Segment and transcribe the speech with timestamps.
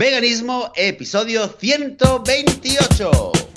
[0.00, 3.49] Veganismo, episodio 128.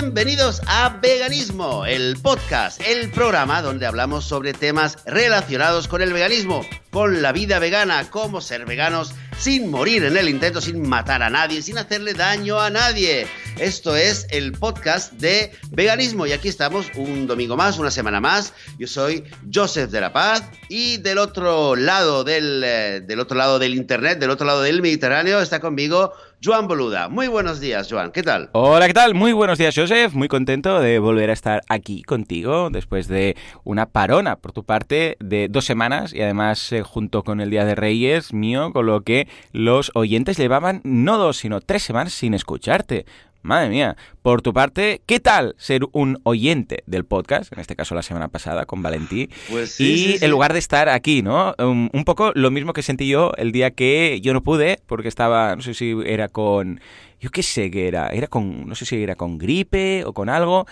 [0.00, 6.64] Bienvenidos a Veganismo, el podcast, el programa donde hablamos sobre temas relacionados con el veganismo,
[6.92, 11.30] con la vida vegana, cómo ser veganos sin morir en el intento, sin matar a
[11.30, 13.26] nadie, sin hacerle daño a nadie.
[13.58, 18.52] Esto es el podcast de veganismo y aquí estamos un domingo más, una semana más.
[18.78, 23.58] Yo soy Joseph de la Paz y del otro lado del, eh, del otro lado
[23.58, 26.12] del internet, del otro lado del Mediterráneo está conmigo
[26.42, 27.08] Joan Boluda.
[27.08, 28.12] Muy buenos días, Joan.
[28.12, 28.50] ¿Qué tal?
[28.52, 29.14] Hola, ¿qué tal?
[29.14, 30.14] Muy buenos días, Joseph.
[30.14, 35.16] Muy contento de volver a estar aquí contigo después de una parona por tu parte
[35.18, 39.02] de dos semanas y además eh, junto con el Día de Reyes mío, con lo
[39.02, 43.04] que los oyentes llevaban no dos, sino tres semanas sin escucharte.
[43.48, 43.96] Madre mía.
[44.20, 47.50] Por tu parte, ¿qué tal ser un oyente del podcast?
[47.52, 49.30] En este caso la semana pasada con Valentí.
[49.48, 50.24] Pues sí, y sí, sí.
[50.24, 51.54] en lugar de estar aquí, ¿no?
[51.58, 55.08] Um, un poco lo mismo que sentí yo el día que yo no pude, porque
[55.08, 56.80] estaba, no sé si era con
[57.20, 60.28] yo qué sé qué era, era con, no sé si era con gripe o con
[60.28, 60.66] algo,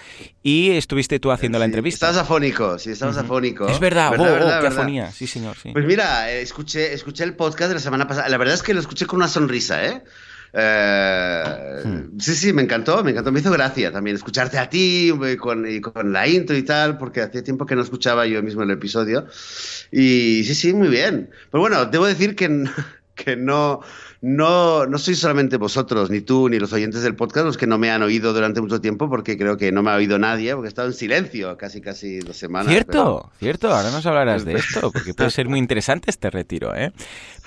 [0.44, 2.06] y estuviste tú haciendo la Sí, entrevista.
[2.06, 3.66] Estabas afónico, sí, estabas afónico.
[3.66, 4.78] Es verdad, oh, oh, verdad, qué verdad.
[4.78, 5.70] afonía, sí señor, sí.
[5.72, 8.28] Pues mira, eh, escuché, escuché el podcast de la semana pasada.
[8.28, 10.04] La verdad es que lo escuché con una sonrisa, ¿eh?
[10.56, 12.18] Eh, Hmm.
[12.18, 15.70] Sí, sí, me encantó, me encantó, me hizo gracia también escucharte a ti y con,
[15.70, 18.70] y con la intro y tal, porque hacía tiempo que no escuchaba yo mismo el
[18.70, 19.26] episodio.
[19.92, 21.30] Y sí, sí, muy bien.
[21.50, 22.64] Pero bueno, debo decir que,
[23.14, 23.80] que no,
[24.22, 27.78] no, no sois solamente vosotros, ni tú, ni los oyentes del podcast, los que no
[27.78, 30.66] me han oído durante mucho tiempo, porque creo que no me ha oído nadie, porque
[30.66, 32.66] he estado en silencio casi, casi dos semanas.
[32.66, 36.74] pero- Cierto, cierto, ahora nos hablarás de esto, porque puede ser muy interesante este retiro,
[36.74, 36.92] ¿eh?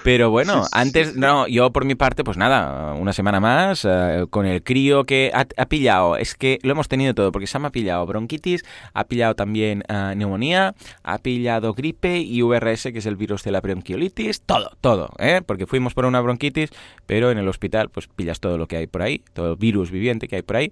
[0.04, 4.46] Pero bueno, antes, no, yo por mi parte, pues nada, una semana más, eh, con
[4.46, 7.72] el crío que ha, ha pillado, es que lo hemos tenido todo, porque Sam ha
[7.72, 10.74] pillado bronquitis, ha pillado también eh, neumonía,
[11.04, 15.42] ha pillado gripe y VRS, que es el virus de la bronquiolitis, todo, todo, ¿eh?
[15.46, 16.70] Porque fuimos por una bronquitis,
[17.06, 19.92] pero en el hospital, pues pillas todo lo que hay por ahí, todo el virus
[19.92, 20.72] viviente que hay por ahí.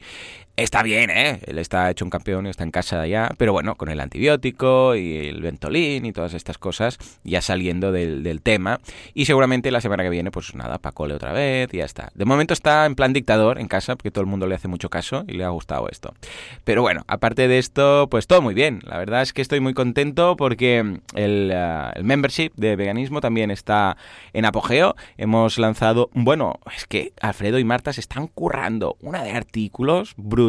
[0.58, 1.40] Está bien, ¿eh?
[1.46, 5.28] Él está hecho un campeón, está en casa ya, pero bueno, con el antibiótico y
[5.28, 8.80] el ventolín y todas estas cosas, ya saliendo del, del tema.
[9.14, 12.10] Y seguramente la semana que viene, pues nada, Pacole otra vez y ya está.
[12.16, 14.90] De momento está en plan dictador en casa, porque todo el mundo le hace mucho
[14.90, 16.16] caso y le ha gustado esto.
[16.64, 18.80] Pero bueno, aparte de esto, pues todo muy bien.
[18.84, 23.52] La verdad es que estoy muy contento porque el, ah, el membership de veganismo también
[23.52, 23.96] está
[24.34, 24.96] en apogeo.
[25.18, 30.47] Hemos lanzado, bueno, es que Alfredo y Marta se están currando una de artículos brutal.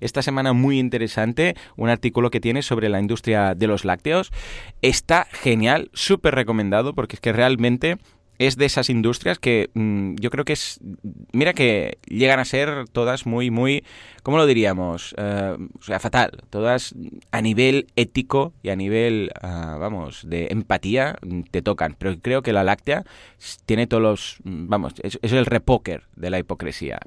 [0.00, 4.32] Esta semana muy interesante, un artículo que tiene sobre la industria de los lácteos.
[4.82, 7.98] Está genial, súper recomendado porque es que realmente
[8.38, 10.80] es de esas industrias que mm, yo creo que es.
[11.32, 13.84] Mira que llegan a ser todas muy, muy.
[14.26, 15.14] ¿Cómo lo diríamos?
[15.18, 16.32] Eh, o sea, fatal.
[16.50, 16.96] Todas
[17.30, 21.16] a nivel ético y a nivel, ah, vamos, de empatía
[21.52, 21.94] te tocan.
[21.96, 23.04] Pero creo que la láctea
[23.66, 24.38] tiene todos los.
[24.42, 26.98] mm, Vamos, es, el repóker de la hipocresía.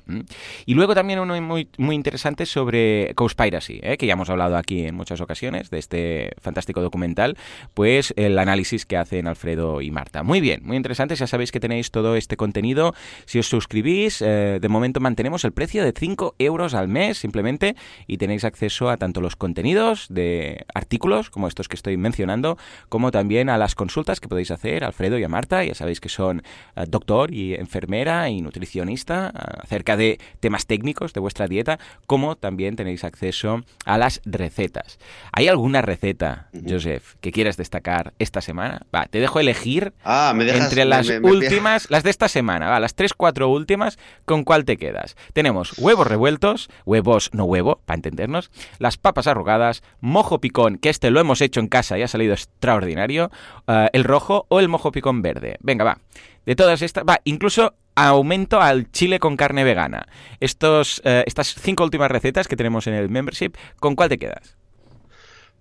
[0.65, 3.97] Y luego también uno muy, muy interesante sobre Conspiracy, ¿eh?
[3.97, 7.35] que ya hemos hablado aquí en muchas ocasiones de este fantástico documental.
[7.73, 10.23] Pues el análisis que hacen Alfredo y Marta.
[10.23, 11.15] Muy bien, muy interesante.
[11.15, 12.93] Ya sabéis que tenéis todo este contenido.
[13.25, 17.75] Si os suscribís, eh, de momento mantenemos el precio de 5 euros al mes simplemente
[18.07, 22.57] y tenéis acceso a tanto los contenidos de artículos como estos que estoy mencionando,
[22.89, 25.63] como también a las consultas que podéis hacer a Alfredo y a Marta.
[25.63, 26.43] Ya sabéis que son
[26.75, 32.35] eh, doctor y enfermera y nutricionista eh, acerca de temas técnicos de vuestra dieta, como
[32.35, 34.99] también tenéis acceso a las recetas.
[35.31, 38.81] ¿Hay alguna receta, Joseph, que quieras destacar esta semana?
[38.93, 40.63] Va, te dejo elegir Ah, me dejas...
[40.63, 44.43] entre las me- me- últimas, las de esta semana, va, las tres, cuatro últimas, ¿con
[44.43, 45.15] cuál te quedas?
[45.33, 46.98] Tenemos huevos revueltos, huevos
[47.33, 51.67] no huevo, para entendernos, las papas arrugadas, mojo picón, que este lo hemos hecho en
[51.67, 53.31] casa y ha salido extraordinario,
[53.67, 55.57] eh, el rojo o el mojo picón verde.
[55.61, 55.99] Venga, va.
[56.45, 60.07] De todas estas, va, incluso aumento al chile con carne vegana.
[60.39, 64.58] Estos, eh, estas cinco últimas recetas que tenemos en el membership, ¿con cuál te quedas?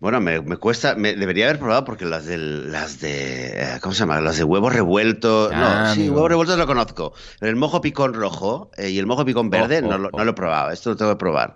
[0.01, 3.95] Bueno, me, me cuesta, me debería haber probado porque las del, las de, eh, ¿cómo
[3.95, 4.21] se llama?
[4.21, 5.51] Las de huevos revueltos.
[5.53, 6.15] Ah, no, sí, amigo.
[6.15, 7.15] huevos revueltos lo conozco.
[7.41, 10.09] Pero el mojo picón rojo eh, y el mojo picón verde Oh, oh, no, lo,
[10.13, 10.19] oh.
[10.19, 10.71] no lo he probado.
[10.71, 11.55] Esto lo tengo que probar.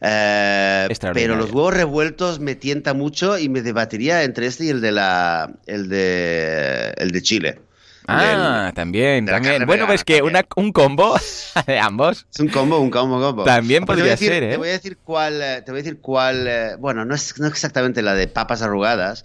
[0.00, 4.80] Eh, pero los huevos revueltos me tienta mucho y me debatiría entre este y el
[4.80, 7.60] de la, el de, el de Chile.
[8.06, 9.64] Ah, también, también.
[9.66, 11.14] Bueno, pues que una, un combo
[11.66, 12.26] de ambos.
[12.32, 13.44] Es un combo, un combo, un combo.
[13.44, 14.50] También podría ser, ¿eh?
[14.50, 17.38] Te voy a decir cuál, eh, te voy a decir cuál, eh, bueno, no es,
[17.38, 19.24] no exactamente la de papas arrugadas,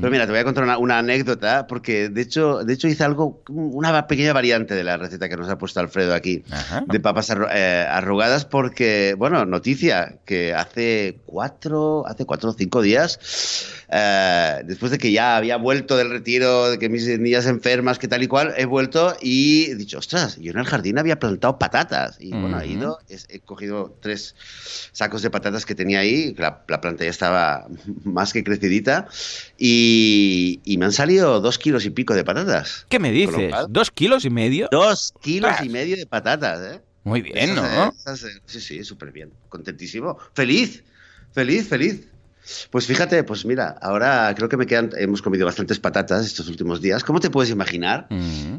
[0.00, 3.42] pero mira, te voy a contar una, anécdota, porque de hecho, de hecho hice algo,
[3.48, 6.42] una pequeña variante de la receta que nos ha puesto Alfredo aquí,
[6.86, 13.75] de papas eh, arrugadas, porque, bueno, noticia, que hace cuatro, hace cuatro o cinco días
[13.88, 18.08] eh, después de que ya había vuelto del retiro, de que mis niñas enfermas, que
[18.08, 21.58] tal y cual, he vuelto y he dicho, ostras, yo en el jardín había plantado
[21.58, 22.16] patatas.
[22.20, 24.34] Y bueno, he ido, he, cogido tres
[24.92, 27.66] sacos de patatas que tenía ahí, la, planta ya estaba
[28.04, 29.08] más que crecidita,
[29.58, 32.86] y, me han salido dos kilos y pico de patatas.
[32.90, 33.54] ¿Qué me dices?
[33.70, 34.68] ¿Dos kilos y medio?
[34.70, 36.80] Dos kilos y medio de patatas, ¿eh?
[37.04, 37.94] Muy bien, ¿no?
[38.46, 39.30] sí, sí, súper bien.
[39.48, 40.18] Contentísimo.
[40.34, 40.82] Feliz,
[41.32, 42.08] feliz, feliz.
[42.70, 46.80] Pues fíjate, pues mira, ahora creo que me quedan, hemos comido bastantes patatas estos últimos
[46.80, 48.06] días, ¿cómo te puedes imaginar?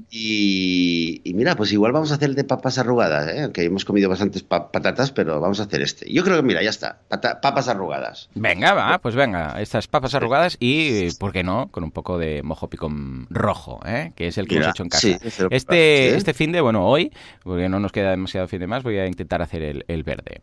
[0.09, 3.49] y, mira, pues igual vamos a hacer el de papas arrugadas, ¿eh?
[3.53, 6.11] que hemos comido bastantes patatas, pero vamos a hacer este.
[6.11, 6.99] Yo creo que mira, ya está,
[7.41, 8.29] papas arrugadas.
[8.35, 11.69] Venga, va, pues venga, estas papas arrugadas y, ¿por qué no?
[11.71, 14.13] Con un poco de mojo picón rojo, ¿eh?
[14.15, 15.07] que es el que hemos hecho en casa.
[15.49, 17.11] este, este fin de, bueno, hoy,
[17.43, 20.41] porque no nos queda demasiado fin de más, voy a intentar hacer el, verde.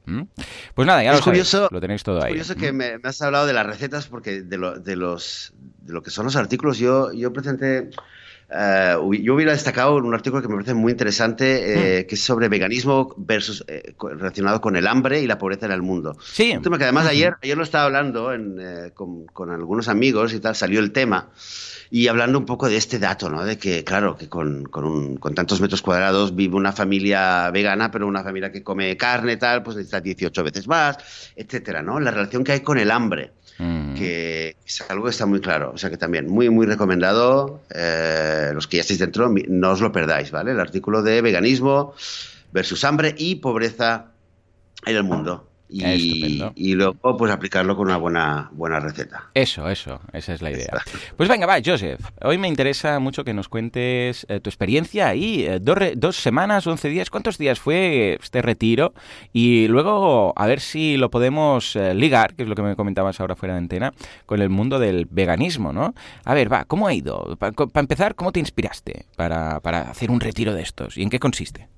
[0.74, 2.32] Pues nada, ya lo, curioso, lo tenéis todo ahí.
[2.32, 5.52] Curioso que me, me has hablado de las recetas porque de lo, de los,
[5.82, 7.90] de lo que son los artículos yo, yo presenté...
[8.50, 12.06] Eh, yo hubiera destacado un artículo que me parece muy interesante, eh, mm.
[12.06, 15.82] que es sobre veganismo versus eh, relacionado con el hambre y la pobreza en el
[15.82, 16.16] mundo.
[16.22, 16.54] Sí.
[16.54, 18.30] Un tema que además ayer, ayer lo estaba hablando
[18.92, 21.30] con, con, algunos amigos y tal, salió el tema.
[21.94, 23.44] Y hablando un poco de este dato, ¿no?
[23.44, 27.92] De que, claro, que con, con, un, con tantos metros cuadrados vive una familia vegana,
[27.92, 30.98] pero una familia que come carne, tal, pues necesita 18 veces más,
[31.36, 32.00] etcétera, ¿no?
[32.00, 33.94] La relación que hay con el hambre, mm.
[33.94, 35.70] que es algo que está muy claro.
[35.72, 39.80] O sea que también, muy, muy recomendado, eh, los que ya estéis dentro, no os
[39.80, 40.50] lo perdáis, ¿vale?
[40.50, 41.94] El artículo de veganismo
[42.50, 44.06] versus hambre y pobreza
[44.84, 45.48] en el mundo.
[45.68, 49.30] Y, luego pues aplicarlo con una buena, buena receta.
[49.34, 50.68] Eso, eso, esa es la idea.
[51.16, 52.00] Pues venga, va, Joseph.
[52.22, 55.44] Hoy me interesa mucho que nos cuentes eh, tu experiencia ahí.
[55.44, 57.10] Eh, dos, dos, semanas, once días.
[57.10, 58.92] ¿Cuántos días fue este retiro?
[59.32, 63.20] Y luego a ver si lo podemos eh, ligar, que es lo que me comentabas
[63.20, 63.92] ahora fuera de antena,
[64.26, 65.94] con el mundo del veganismo, ¿no?
[66.24, 67.36] A ver, va, ¿cómo ha ido?
[67.38, 70.96] Para empezar, ¿cómo te inspiraste para, para hacer un retiro de estos?
[70.98, 71.68] ¿Y en qué consiste?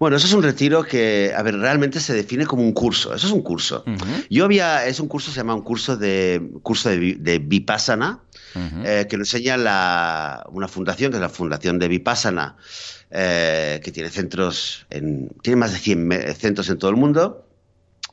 [0.00, 3.14] Bueno, eso es un retiro que, a ver, realmente se define como un curso.
[3.14, 3.84] Eso es un curso.
[4.30, 8.20] Yo había, es un curso, se llama un curso de curso de, Vipassana,
[8.82, 12.56] eh, que lo enseña la, una fundación, que es la Fundación de Vipassana,
[13.10, 17.46] eh, que tiene centros, en, tiene más de 100 centros en todo el mundo.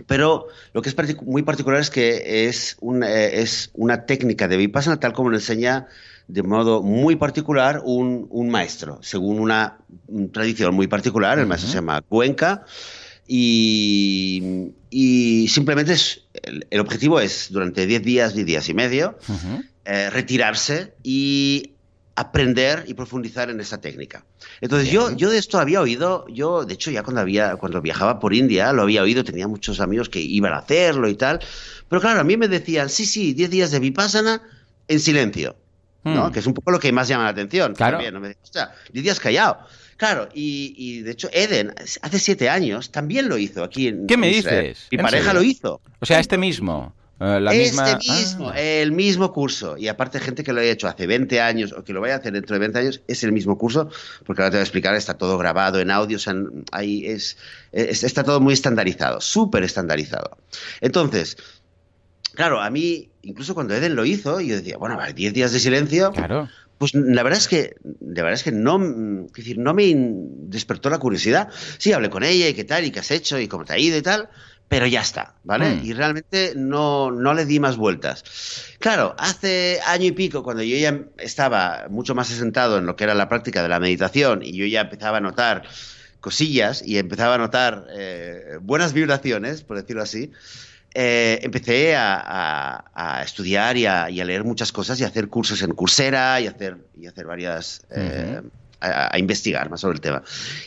[0.07, 4.57] Pero lo que es muy particular es que es, un, eh, es una técnica de
[4.57, 5.88] Vipassana tal como lo enseña
[6.27, 9.77] de modo muy particular un, un maestro, según una
[10.31, 11.39] tradición muy particular.
[11.39, 12.65] El maestro se llama Cuenca.
[13.29, 19.18] Y, y simplemente es, el, objetivo es durante 10 días, 10 días y medio,
[19.83, 21.74] eh, retirarse y
[22.15, 24.25] aprender y profundizar en esa técnica.
[24.59, 28.19] Entonces yo, yo de esto había oído, yo de hecho ya cuando, había, cuando viajaba
[28.19, 31.39] por India lo había oído, tenía muchos amigos que iban a hacerlo y tal,
[31.88, 34.41] pero claro, a mí me decían, sí, sí, 10 días de vipassana
[34.88, 35.57] en silencio.
[36.07, 36.27] ¿No?
[36.27, 36.31] Hmm.
[36.31, 37.74] Que es un poco lo que más llama la atención.
[37.74, 37.98] Claro.
[37.98, 38.19] También, ¿no?
[38.19, 38.36] Me
[38.92, 39.59] Lidia callado.
[39.98, 41.74] Claro, y, de hecho Eden
[42.04, 44.88] hace siete años también lo hizo aquí en ¿Qué me dices?
[44.92, 45.81] Mi pareja lo hizo.
[46.00, 46.94] O sea, este mismo.
[47.19, 48.59] La este mismo, ah.
[48.59, 49.75] el mismo curso.
[49.75, 52.18] Y aparte, gente que lo haya hecho hace 20 años o que lo vaya a
[52.18, 53.90] hacer dentro de 20 años, es el mismo curso,
[54.23, 56.19] porque ahora te voy a explicar, está todo grabado en audio,
[56.71, 57.37] ahí es,
[57.71, 60.37] está todo muy estandarizado, súper estandarizado.
[60.80, 61.37] Entonces,
[62.35, 66.12] claro, a mí, incluso cuando Eden lo hizo, yo decía, bueno, 10 días de silencio.
[66.12, 66.50] Claro.
[66.78, 68.78] Pues la verdad es que, la verdad es que no,
[69.36, 71.50] decir, no me despertó la curiosidad.
[71.78, 73.80] Sí, hablé con ella y qué tal, y qué has hecho, y cómo te ha
[73.80, 74.30] ido y tal,
[74.69, 75.76] pero ya está, ¿vale?
[75.76, 75.86] Mm.
[75.86, 78.24] Y realmente no, no le di más vueltas.
[78.80, 83.06] Claro, hace año y pico, cuando yo ya estaba mucho más asentado en lo que
[83.06, 85.64] era la práctica de la meditación y yo ya empezaba a notar
[86.19, 90.31] cosillas y empezaba a notar eh, buenas vibraciones, por decirlo así,
[90.94, 96.39] eh, empecé a, estudiar y a, leer muchas cosas y a hacer cursos en Coursera
[96.41, 97.81] y hacer, y hacer varias...
[97.91, 98.41] Eh,
[98.79, 100.21] a, investigar más sobre el tema.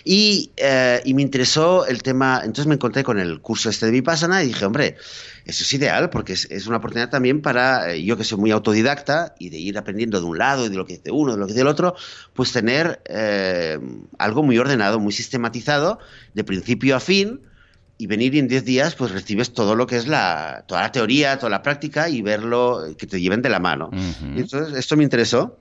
[0.05, 3.93] Y, eh, y, me interesó el tema, entonces me encontré con el curso este de
[3.93, 4.97] Vipassana y dije, hombre,
[5.45, 9.37] eso es ideal porque es, es una oportunidad también para, yo que soy muy autodidacta
[9.39, 11.47] y de ir aprendiendo de un lado y de lo que dice uno, de lo
[11.47, 11.95] que dice el otro,
[12.35, 13.01] pues tener
[14.19, 16.01] algo muy ordenado, muy sistematizado,
[16.35, 17.41] de principio a fin,
[18.01, 21.37] y venir en 10 días, pues recibes todo lo que es la, toda la teoría,
[21.39, 23.91] toda la práctica y verlo, que te lleven de la mano.
[24.37, 25.59] entonces, esto me interesó.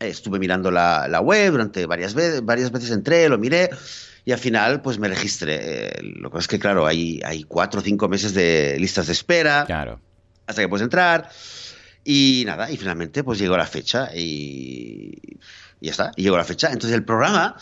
[0.00, 3.70] estuve mirando la, la, web durante varias veces, varias veces entré, lo miré
[4.24, 5.60] y al final pues me registré.
[5.62, 9.06] Eh, lo que pasa es que, claro, hay, hay cuatro o cinco meses de listas
[9.06, 10.00] de espera Claro.
[10.48, 11.30] hasta que puedes entrar.
[12.04, 15.16] Y nada, y finalmente pues llegó la fecha y,
[15.80, 16.72] y ya está, y llegó la fecha.
[16.72, 17.54] Entonces el programa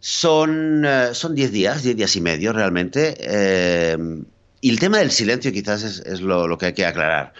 [0.00, 3.14] son eh, son 10 días, 10 días y medio realmente.
[3.18, 3.96] eh,
[4.60, 7.32] y el tema del silencio quizás es, es lo, lo que hay que aclarar.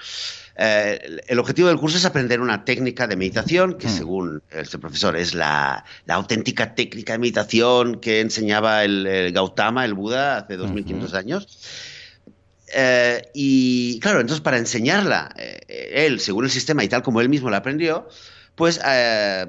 [0.60, 3.90] Eh, el- objetivo del curso es aprender una técnica de meditación que, Mm.
[3.96, 9.84] según este profesor, es la, la auténtica técnica de meditación que enseñaba el, el Gautama,
[9.84, 11.46] el Buda, hace 2500 años.
[12.74, 15.60] Eh, y claro, entonces para enseñarla, eh,
[16.06, 18.08] él, según el sistema y tal como él mismo la aprendió,
[18.54, 19.46] pues eh,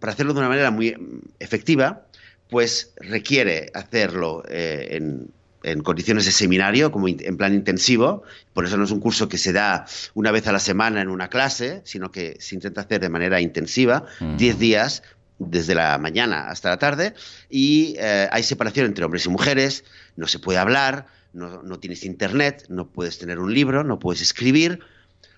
[0.00, 0.94] para hacerlo de una manera muy
[1.38, 2.06] efectiva,
[2.50, 5.30] pues requiere hacerlo eh, en,
[5.62, 8.22] en condiciones de seminario, como in- en plan intensivo.
[8.54, 11.08] Por eso no es un curso que se da una vez a la semana en
[11.08, 14.36] una clase, sino que se intenta hacer de manera intensiva, Ujú.
[14.36, 15.02] 10 días
[15.38, 17.14] desde la mañana hasta la tarde
[17.48, 19.84] y eh, hay separación entre hombres y mujeres,
[20.16, 24.20] no se puede hablar, no, no tienes internet, no puedes tener un libro, no puedes
[24.22, 24.80] escribir.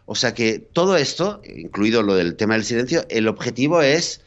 [0.06, 4.22] O sea que todo esto, incluido lo del tema del silencio, el objetivo es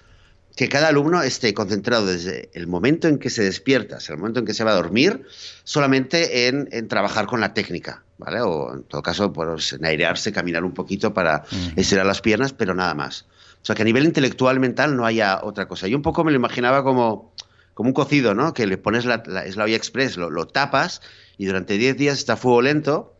[0.55, 4.39] que cada alumno esté concentrado desde el momento en que se despierta hasta el momento
[4.39, 5.25] en que se va a dormir,
[5.63, 8.41] solamente en, en trabajar con la técnica, ¿vale?
[8.41, 11.43] O en todo caso, pues, en airearse, caminar un poquito para
[11.75, 13.25] estirar las piernas, pero nada más.
[13.63, 15.87] O sea, que a nivel intelectual, mental, no haya otra cosa.
[15.87, 17.32] Yo un poco me lo imaginaba como,
[17.73, 18.53] como un cocido, ¿no?
[18.53, 21.01] Que le pones la, la- es la olla express, lo, lo tapas
[21.37, 23.15] y durante 10 días está a fuego lento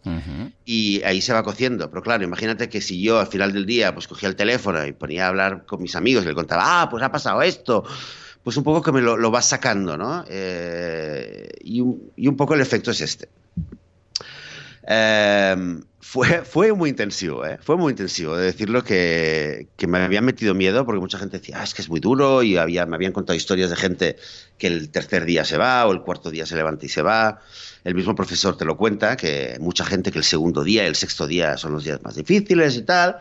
[0.66, 1.90] y ahí se va cociendo.
[1.90, 4.94] Pero claro, imagínate que si yo al final del día pues cogía el teléfono y
[4.94, 7.84] ponía a hablar con mis amigos y le contaba, ah, pues ha pasado esto,
[8.44, 10.24] pues un poco que me lo, lo vas sacando, ¿no?
[10.28, 13.30] Eh, y, un, y un poco el efecto es este.
[14.88, 15.56] Eh,
[16.00, 17.58] fue, fue muy intensivo, ¿eh?
[17.62, 18.36] Fue muy intensivo.
[18.36, 21.82] De decirlo que, que me habían metido miedo porque mucha gente decía, ah, es que
[21.82, 24.18] es muy duro y había, me habían contado historias de gente
[24.58, 27.40] que el tercer día se va o el cuarto día se levanta y se va.
[27.84, 30.96] El mismo profesor te lo cuenta, que mucha gente que el segundo día y el
[30.96, 33.18] sexto día son los días más difíciles y tal.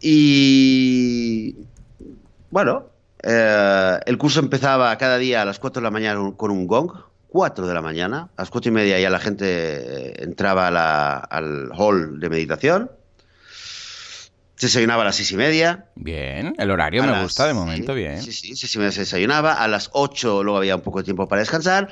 [0.00, 1.56] Y
[2.50, 2.86] bueno,
[3.22, 7.11] eh, el curso empezaba cada día a las 4 de la mañana con un gong.
[7.32, 8.28] 4 de la mañana.
[8.36, 12.28] A las 4 y media ya la gente eh, entraba a la- al hall de
[12.28, 12.90] meditación.
[14.56, 15.86] Se desayunaba a las 6 y media.
[15.96, 18.22] Bien, el horario A me las- gusta de momento, sí, bien.
[18.22, 19.54] Sí, sí, sí, sí, se desayunaba.
[19.54, 21.88] A las 8 luego había un poco de tiempo para descansar.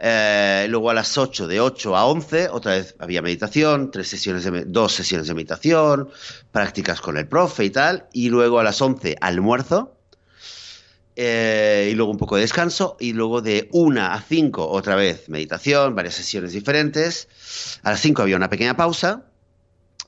[0.00, 4.42] Eh, luego a las 8, de 8 a 11, otra vez había meditación, tres sesiones
[4.42, 6.08] de, dos sesiones de meditación,
[6.50, 8.06] prácticas con el profe y tal.
[8.12, 9.96] Y luego a las 11, almuerzo.
[11.14, 12.96] Eh, y luego un poco de descanso.
[13.00, 17.28] Y luego de 1 a 5, otra vez meditación, varias sesiones diferentes.
[17.82, 19.24] A las 5 había una pequeña pausa.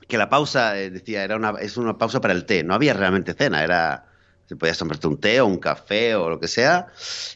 [0.07, 2.63] Que la pausa, eh, decía, era una, es una pausa para el té.
[2.63, 4.05] No había realmente cena, era.
[4.47, 6.87] Se podías tomarte un té o un café o lo que sea.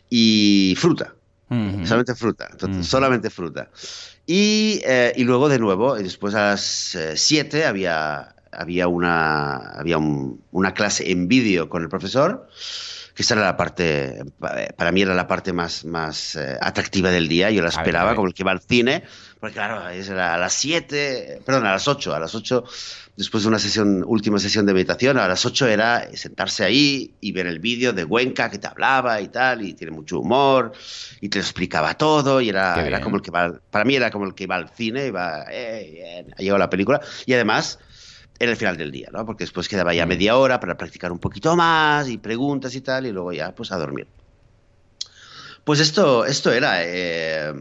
[0.09, 1.15] Y fruta.
[1.49, 1.83] Ujú.
[1.85, 2.47] Solamente fruta.
[2.51, 2.85] Entonces, Ujú.
[2.85, 3.69] solamente fruta.
[4.27, 10.43] Y, eh, y luego de nuevo, después a las 7 había, había, una, había un-
[10.51, 12.47] una clase en vídeo con el profesor,
[13.19, 17.11] que esa era la parte, pa- para mí era la parte más, más eh, atractiva
[17.11, 17.51] del día.
[17.51, 18.15] Yo la A ver, esperaba a ver.
[18.15, 19.03] como el que va al cine,
[19.41, 22.63] porque claro, es era a las 7, perdón, a las 8, a las 8
[23.17, 27.33] después de una sesión, última sesión de meditación, a las 8 era sentarse ahí y
[27.33, 30.71] ver el vídeo de Cuenca que te hablaba y tal, y tiene mucho humor,
[31.19, 34.11] y te lo explicaba todo, y era, era como el que va, para mí era
[34.11, 37.79] como el que va al cine, y va, eh, ha llegado la película, y además
[38.39, 39.25] era el final del día, ¿no?
[39.25, 40.09] Porque después quedaba ya Mm.
[40.09, 43.71] media hora para practicar un poquito más, y preguntas y tal, y luego ya, pues
[43.71, 44.07] a dormir.
[45.63, 46.83] Pues esto, esto era...
[46.83, 47.53] eh,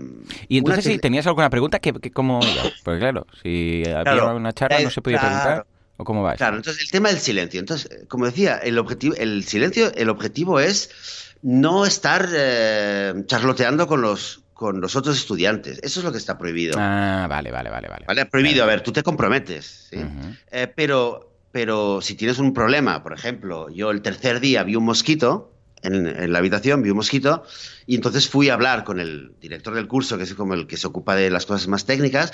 [0.48, 2.62] Y entonces, si que- tenías alguna pregunta, ¿qué, qué- cómo iba?
[2.84, 5.34] Porque claro, si había Claro, una charla no se podía claro.
[5.36, 5.66] preguntar.
[6.00, 6.38] ¿O cómo va eso?
[6.38, 7.58] Claro, entonces el tema del silencio.
[7.58, 10.90] Entonces, eh, como decía, el objetivo, el silencio, el objetivo es
[11.42, 15.78] no estar eh, charloteando con los con los otros estudiantes.
[15.84, 16.74] Eso es lo que está prohibido.
[16.80, 17.86] Ah, vale, vale, vale.
[17.86, 18.04] vale.
[18.08, 18.26] ¿Vale?
[18.26, 18.78] Prohibido, a Vale.
[18.78, 19.86] ver, tú te comprometes.
[19.88, 19.98] ¿sí?
[19.98, 20.34] Ujú.
[20.50, 24.84] Eh, pero, pero si tienes un problema, por ejemplo, yo el tercer día vi un
[24.84, 27.44] mosquito en, en la habitación, vi un mosquito,
[27.86, 30.76] y entonces fui a hablar con el director del curso, que es como el que
[30.76, 32.32] se ocupa de las cosas más técnicas,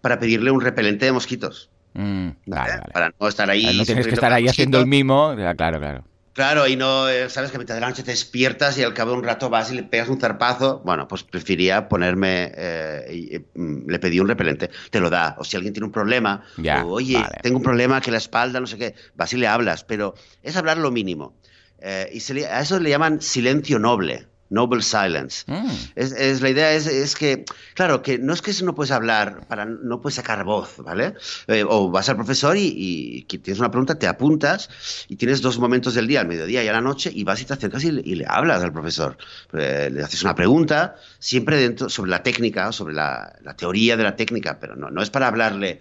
[0.00, 1.68] para pedirle un repelente de mosquitos.
[1.92, 2.78] Mm, vale, ¿eh?
[2.78, 2.92] vale.
[2.94, 3.66] Para no estar ahí.
[3.66, 5.34] Ah, no tienes que estar ahí haciendo el mimo.
[5.36, 6.04] Claro, claro.
[6.36, 8.92] Claro, y no, eh, sabes que a mitad de la noche te despiertas y al
[8.92, 10.82] cabo de un rato vas y le pegas un zarpazo.
[10.84, 15.34] Bueno, pues prefería ponerme, eh, y, eh, mm, le pedí un repelente, te lo da.
[15.38, 17.38] O si alguien tiene un problema, Ya, o, oye, vale.
[17.42, 20.12] tengo un problema que la espalda, no sé qué, vas y le hablas, pero
[20.42, 21.38] es hablar lo mínimo.
[21.78, 24.26] Eh, y se le- a eso le llaman silencio noble.
[24.50, 25.44] Noble Silence.
[25.46, 25.66] Mm.
[25.96, 30.00] Es, la idea es, que, claro, que no es que no puedes hablar, para, no
[30.00, 31.14] puedes sacar voz, ¿vale?
[31.48, 34.70] Eh, o vas al profesor y, tienes una pregunta, te apuntas
[35.08, 37.44] y tienes dos momentos del día, al mediodía y a la noche, y vas y
[37.44, 39.16] te acercas y, le hablas al profesor.
[39.52, 44.16] Eh, le haces una pregunta, siempre dentro, sobre la técnica, sobre la, teoría de la
[44.16, 45.80] técnica, pero no, no es para hablarle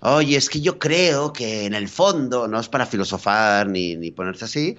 [0.00, 4.10] oye, es que yo creo que en el fondo, no es para filosofar ni, ni
[4.10, 4.76] ponerse así,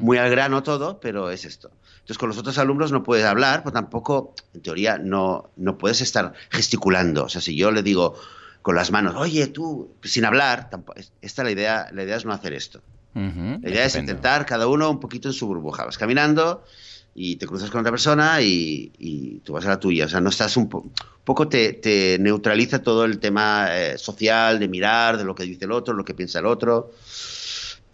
[0.00, 1.70] muy al grano todo, pero es esto.
[2.08, 6.00] Entonces, con los otros alumnos no puedes hablar, pues tampoco, en teoría, no, no puedes
[6.00, 7.24] estar gesticulando.
[7.24, 8.14] O sea, si yo le digo
[8.62, 12.32] con las manos, oye, tú, sin hablar, tampoco, esta la idea, la idea es no
[12.32, 12.80] hacer esto.
[13.12, 15.84] la idea es intentar cada uno un poquito en su burbuja.
[15.84, 16.64] Vas caminando
[17.14, 20.06] y te cruzas con otra persona y, tú vas a la tuya.
[20.06, 25.18] O sea, no estás un, poco, te, neutraliza todo el tema eh, social, de mirar,
[25.18, 26.90] de lo que dice el otro, lo que piensa el otro.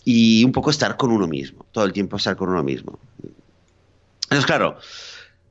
[0.05, 3.01] Y un poco estar con uno mismo, todo el tiempo estar con uno mismo.
[4.35, 4.77] Entonces, claro,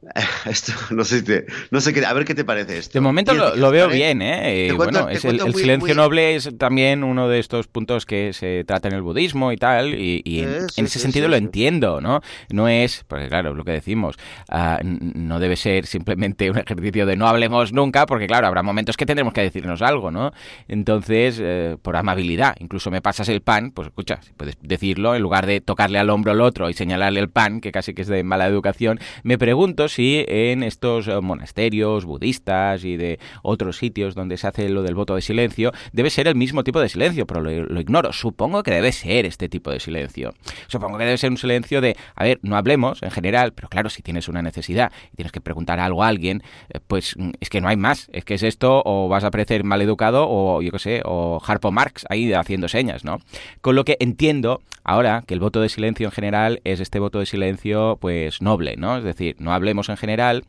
[0.46, 2.94] Esto, no sé, no sé qué, a ver qué te parece esto.
[2.94, 4.72] De momento lo, veo bien, ¿eh?
[4.76, 9.02] bueno, el, silencio noble es también uno de estos puntos que se trata en el
[9.02, 12.22] budismo y tal, y, en, ese sentido lo entiendo, ¿no?
[12.50, 14.18] No es, porque claro, lo que decimos,
[14.50, 18.98] ah, no debe ser simplemente un ejercicio de no hablemos nunca, porque claro, habrá momentos
[18.98, 20.32] que tendremos que decirnos algo, ¿no?
[20.68, 25.46] Entonces, eh, por amabilidad, incluso me pasas el pan, pues escucha, puedes decirlo, en lugar
[25.46, 28.24] de tocarle al hombro al otro y señalarle el pan, que casi que es de
[28.24, 34.38] mala educación, me pregunto si en estos eh, monasterios budistas y de otros sitios donde
[34.38, 37.42] se hace lo del voto de silencio, debe ser el mismo tipo de silencio, pero
[37.42, 38.12] lo, ignoro.
[38.12, 40.34] Supongo que debe ser este tipo de silencio.
[40.68, 43.90] Supongo que debe ser un silencio de, a ver, no hablemos en general, pero claro,
[43.90, 47.50] si tienes una necesidad y tienes que preguntar algo a alguien, eh, pues mm, es
[47.50, 48.10] que no hay más.
[48.14, 51.42] Es que es esto, o vas a parecer mal educado, o yo qué sé, o
[51.46, 53.20] Harpo Marx ahí haciendo señas, ¿no?
[53.62, 57.20] Con lo que entiendo ahora que el voto de silencio en general es este voto
[57.20, 58.98] de silencio, pues noble, ¿no?
[58.98, 60.44] Es decir, no hablemos en general,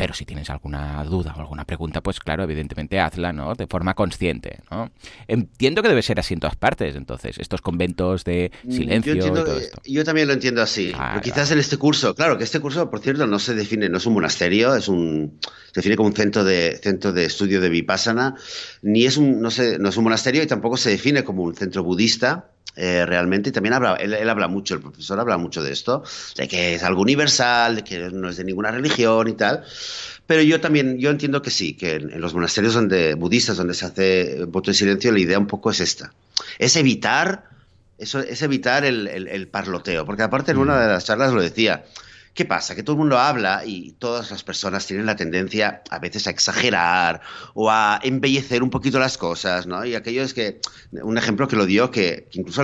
[0.00, 3.54] pero si tienes alguna duda o alguna pregunta, pues claro, evidentemente hazla, ¿no?
[3.54, 4.90] De forma consciente, ¿no?
[5.28, 9.26] Entiendo que debe ser así en todas partes, entonces, estos conventos de mm, silencio yo,
[9.26, 9.78] y todo esto.
[9.84, 10.94] yo también lo entiendo así.
[11.22, 14.06] Quizás en este curso, claro, que este curso, por cierto, no se define, no es
[14.06, 18.36] un monasterio, es un se define como un centro de centro de estudio de vipassana,
[18.80, 21.54] ni es un no sé, no es un monasterio y tampoco se define como un
[21.54, 25.72] centro budista eh, realmente, y también habla, él, habla mucho, el profesor habla mucho de
[25.72, 26.04] esto,
[26.36, 29.64] de que es algo universal, de que no es de ninguna religión y tal.
[30.26, 33.86] Pero yo también, yo entiendo que sí, que en, los monasterios donde, budistas donde se
[33.86, 36.12] hace voto de silencio, la idea un poco es esta.
[36.58, 37.50] Es evitar,
[37.98, 40.06] eso, es evitar el, el parloteo.
[40.06, 40.80] Porque aparte en una mm.
[40.80, 41.84] de las charlas lo decía,
[42.34, 42.74] ¿Qué pasa?
[42.74, 46.30] Que todo el mundo habla y todas las personas tienen la tendencia a veces a
[46.30, 47.20] exagerar
[47.54, 49.84] o a embellecer un poquito las cosas, ¿no?
[49.84, 50.60] Y aquello es que,
[50.92, 52.62] un ejemplo que lo dio, que, incluso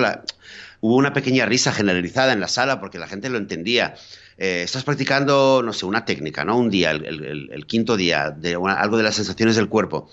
[0.81, 3.95] hubo una pequeña risa generalizada en la sala porque la gente lo entendía.
[4.39, 6.57] Eh, estás practicando, no sé, una técnica, ¿no?
[6.57, 10.09] Un día, el, quinto día, de algo de las sensaciones del cuerpo.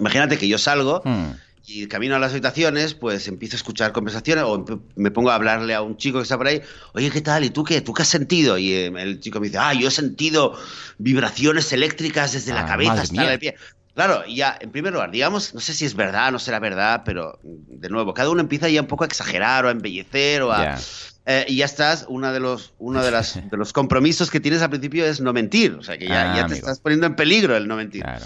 [0.00, 1.32] Imagínate que yo salgo hmm
[1.66, 4.64] y camino a las habitaciones, pues empiezo a escuchar conversaciones o
[4.96, 6.60] me pongo a hablarle a un chico que está por ahí,
[6.94, 7.44] oye, ¿qué tal?
[7.44, 7.80] ¿Y tú qué?
[7.80, 8.58] ¿Tú qué has sentido?
[8.58, 10.58] Y eh, el chico me dice, ah, yo he sentido
[10.98, 13.54] vibraciones eléctricas desde la ah, cabeza hasta el pie.
[13.94, 17.38] Claro, ya, en primer lugar, digamos, no sé si es verdad, no será verdad, pero
[17.42, 20.78] de nuevo, cada uno empieza ya un poco a exagerar o a embellecer o a...
[21.24, 24.60] Eh, y ya estás, uno de los, uno de, las, de los compromisos que tienes
[24.62, 27.14] al principio es no mentir, o sea que ya, ya ah, te estás poniendo en
[27.14, 28.02] peligro el no mentir.
[28.02, 28.24] Claro.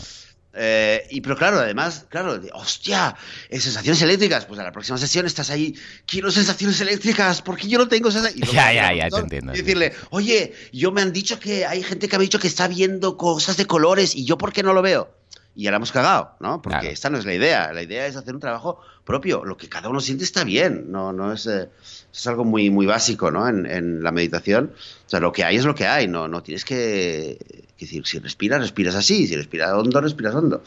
[0.57, 3.15] Eh, y pero claro, además, claro, hostia,
[3.51, 4.47] sensaciones eléctricas.
[4.47, 5.75] Pues a la próxima sesión estás ahí,
[6.07, 8.51] quiero sensaciones eléctricas, porque yo no tengo sensaciones.
[8.57, 9.53] Ya, ya, ya, te entiendo.
[9.55, 12.49] Y decirle, oye, yo me han dicho que hay gente que me ha dicho que
[12.49, 15.11] está viendo cosas de colores y yo, ¿por qué no lo veo?
[15.57, 16.61] Y ya la hemos cagado, ¿no?
[16.61, 17.73] Porque esta no es la idea.
[17.73, 19.45] La idea es hacer un trabajo propio.
[19.45, 20.93] Lo que cada uno siente está bien.
[20.93, 21.47] No, no es.
[21.47, 21.71] Eh,
[22.17, 23.47] es algo muy, muy básico ¿no?
[23.49, 24.73] en, la meditación.
[25.07, 27.39] O sea, lo que hay es lo que hay, no, no tienes que,
[27.79, 30.63] decir, si respiras, respiras así, si respiras hondo, respiras hondo.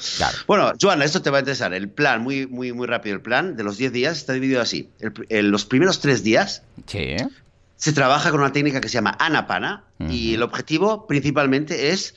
[0.45, 1.73] Bueno, Joana, esto te va a interesar.
[1.73, 4.89] El plan, muy, muy, muy rápido, el plan de los 10 días está dividido así.
[5.29, 6.63] los primeros 3 días
[7.75, 12.13] se trabaja con una técnica que se llama anapana y el objetivo principalmente es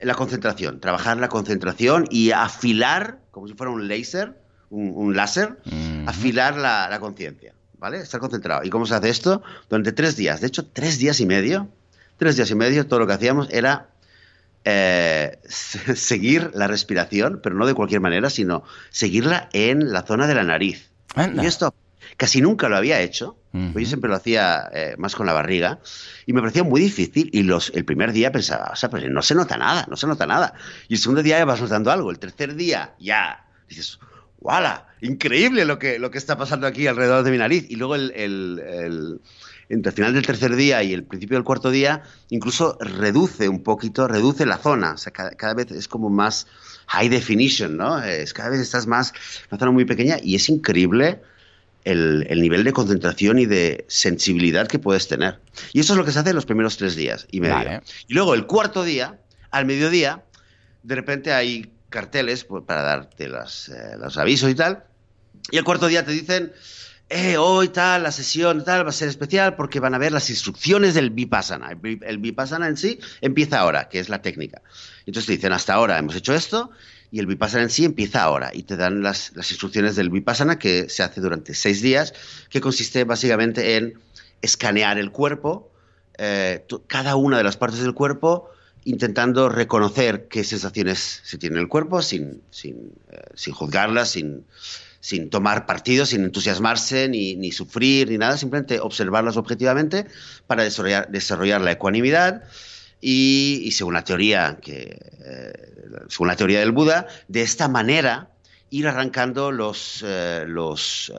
[0.00, 4.38] la concentración, trabajar la concentración y afilar, como si fuera un láser,
[4.70, 5.58] un, láser,
[6.06, 7.54] afilar la, la conciencia.
[7.84, 7.98] ¿vale?
[7.98, 8.64] Estar concentrado.
[8.64, 9.42] ¿Y cómo se hace esto?
[9.68, 10.40] Durante tres días.
[10.40, 11.68] De hecho, tres días y medio,
[12.16, 13.90] tres días y medio, todo lo que hacíamos era
[14.64, 15.38] eh,
[15.94, 20.44] seguir la respiración, pero no de cualquier manera, sino seguirla en la zona de la
[20.44, 20.90] nariz.
[21.34, 21.74] Y esto
[22.16, 23.36] casi nunca lo había hecho.
[23.54, 25.78] Yo siempre lo hacía eh, más con la barriga
[26.26, 27.30] y me parecía muy difícil.
[27.32, 30.08] Y los, el primer día pensaba, o sea, pues no se nota nada, no se
[30.08, 30.54] nota nada.
[30.88, 32.10] Y el segundo día ya vas notando algo.
[32.10, 34.00] El tercer día ya dices,
[34.44, 34.88] ¡Wala!
[35.00, 37.64] Increíble lo que, lo que está pasando aquí alrededor de mi nariz.
[37.70, 39.20] Y luego el, el,
[39.70, 43.62] entre el final del tercer día y el principio del cuarto día, incluso reduce un
[43.62, 44.92] poquito, reduce la zona.
[44.92, 46.46] O sea, cada, vez es como más
[46.88, 48.02] high definition, ¿no?
[48.02, 49.14] Es, cada vez estás más,
[49.50, 51.22] una zona muy pequeña y es increíble
[51.84, 55.40] el, nivel de concentración y de sensibilidad que puedes tener.
[55.72, 57.82] Y eso es lo que se hace en los primeros tres días y medio.
[58.08, 59.20] Y luego el cuarto día,
[59.50, 60.24] al mediodía,
[60.82, 64.84] de repente hay carteles pues, para darte los, eh, los avisos y tal.
[65.50, 66.52] Y el cuarto día te dicen,
[67.10, 70.30] eh, hoy tal, la sesión tal va a ser especial porque van a ver las
[70.30, 71.70] instrucciones del Vipassana.
[71.70, 74.62] El, Vipassana en sí empieza ahora, que es la técnica.
[75.06, 76.70] Entonces te dicen, hasta ahora hemos hecho esto
[77.14, 80.88] y el Vipassana en sí empieza ahora y te dan las, instrucciones del Vipassana que
[80.88, 82.12] se hace durante seis días,
[82.50, 84.00] que consiste básicamente en
[84.42, 85.70] escanear el cuerpo,
[86.18, 88.50] eh, cada una de las partes del cuerpo,
[88.82, 94.44] intentando reconocer qué sensaciones se tiene en el cuerpo sin, sin, eh, sin juzgarlas, sin,
[94.98, 100.06] sin tomar partido, sin entusiasmarse, ni, ni, sufrir, ni nada, simplemente observarlas objetivamente
[100.48, 102.42] para desarrollar, desarrollar la ecuanimidad
[103.00, 105.52] y, según la teoría que, eh,
[106.08, 108.30] según la teoría del Buda, de esta manera
[108.70, 111.12] ir arrancando los, eh, los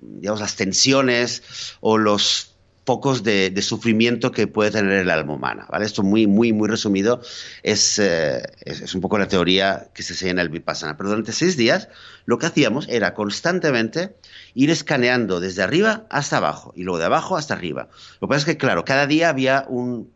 [0.00, 1.42] digamos, las tensiones
[1.80, 2.52] o los
[2.84, 5.66] pocos de, sufrimiento que puede tener el alma humana.
[5.70, 5.84] ¿vale?
[5.84, 7.20] Esto muy, muy, muy resumido
[7.62, 10.96] es, eh, es, un poco la teoría que se enseña en el Vipassana.
[10.96, 11.88] Pero durante seis días
[12.24, 14.16] lo que hacíamos era constantemente
[14.54, 17.88] ir escaneando desde arriba hasta abajo y luego de abajo hasta arriba.
[18.20, 20.10] Lo que pasa es que, claro, cada día había un,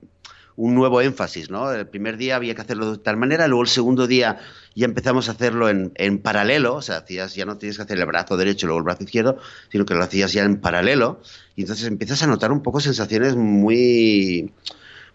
[0.57, 1.71] un nuevo énfasis, ¿no?
[1.71, 4.39] El primer día había que hacerlo de tal manera, luego el segundo día
[4.75, 7.99] ya empezamos a hacerlo en, en paralelo, o sea, hacías, ya no tienes que hacer
[7.99, 9.39] el brazo derecho y luego el brazo izquierdo,
[9.71, 11.21] sino que lo hacías ya en paralelo,
[11.55, 14.53] y entonces empiezas a notar un poco sensaciones muy,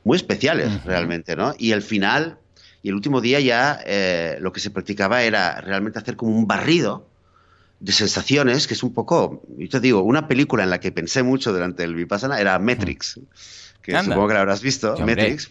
[0.04, 1.54] muy especiales realmente, ¿no?
[1.58, 2.38] Y el final,
[2.84, 6.48] y el último día ya eh, lo que se practicaba era realmente hacer como un
[6.48, 7.08] barrido,
[7.82, 11.24] de sensaciones, que es un poco, yo te digo, una película en la que pensé
[11.24, 13.20] mucho durante el Vipassana era Matrix
[13.82, 15.50] que supongo que la habrás visto, Matrix,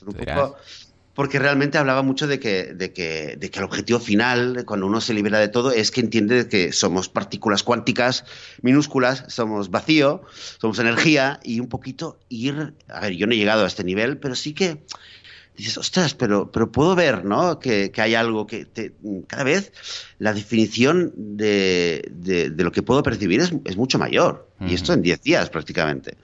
[1.15, 5.01] porque realmente hablaba mucho de que, de, que, de que el objetivo final, cuando uno
[5.01, 8.25] se libera de todo, es que entiende que somos partículas cuánticas
[8.63, 10.23] minúsculas, somos vacío,
[10.61, 14.19] somos energía y un poquito ir, a ver, yo no he llegado a este nivel,
[14.19, 14.83] pero sí que
[15.61, 17.59] dices, ostras, pero, pero puedo ver, ¿no?
[17.59, 18.67] Que, hay algo que
[19.27, 19.73] cada vez
[20.19, 24.49] la definición de, de, lo que puedo percibir es, es mucho mayor.
[24.61, 26.19] Y esto en 10 días prácticamente.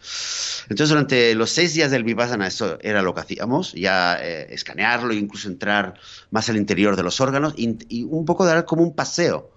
[0.69, 5.15] Entonces, durante los 6 días del Vipassana, eso era lo que hacíamos, ya eh, escanearlo,
[5.15, 5.95] incluso entrar
[6.31, 9.51] más al interior de los órganos y, y un poco dar como un paseo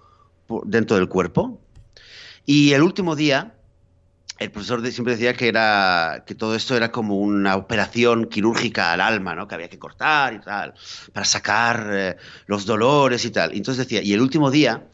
[0.64, 1.60] dentro del cuerpo.
[2.46, 3.54] Y el último día,
[4.40, 9.02] el profesor siempre decía que era que todo esto era como una operación quirúrgica al
[9.02, 9.46] alma, ¿no?
[9.46, 10.72] Que había que cortar y tal
[11.12, 13.52] para sacar eh, los dolores y tal.
[13.52, 14.84] entonces decía, y el último día,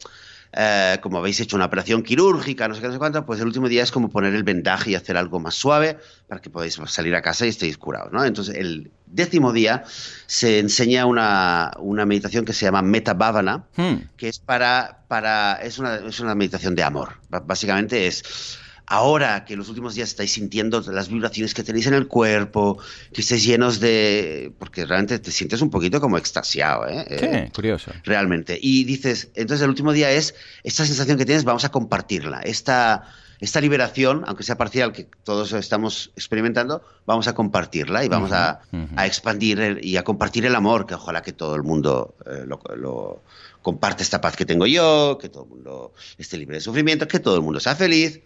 [0.51, 3.47] eh, como habéis hecho una operación quirúrgica, no sé qué, no sé cuánto, pues el
[3.47, 6.77] último día es como poner el vendaje y hacer algo más suave para que podáis
[6.87, 8.25] salir a casa y estéis curados, ¿no?
[8.25, 9.85] Entonces el décimo día
[10.25, 13.95] se enseña una, una meditación que se llama Meta Bhavana, hmm.
[14.17, 17.13] que es para, para es una, es una meditación de amor.
[17.29, 18.57] Básicamente es
[18.87, 22.79] ahora que en los últimos días estáis sintiendo las vibraciones que tenéis en el cuerpo,
[23.13, 24.53] que estáis llenos de...
[24.57, 27.05] porque realmente te sientes un poquito como extasiado, ¿eh?
[27.09, 27.91] Sí, eh, curioso.
[28.05, 28.57] Realmente.
[28.59, 32.39] Y dices, entonces el último día es, esta sensación que tienes, vamos a compartirla.
[32.39, 33.03] Esta,
[33.41, 38.61] esta liberación, aunque sea parcial, que todos estamos experimentando, vamos a compartirla y vamos a,
[39.05, 43.21] expandir y a compartir el amor, que ojalá que todo el mundo eh, lo, lo
[43.61, 47.19] comparte esta paz que tengo yo, que todo el mundo esté libre de sufrimiento, que
[47.19, 48.21] todo el mundo sea feliz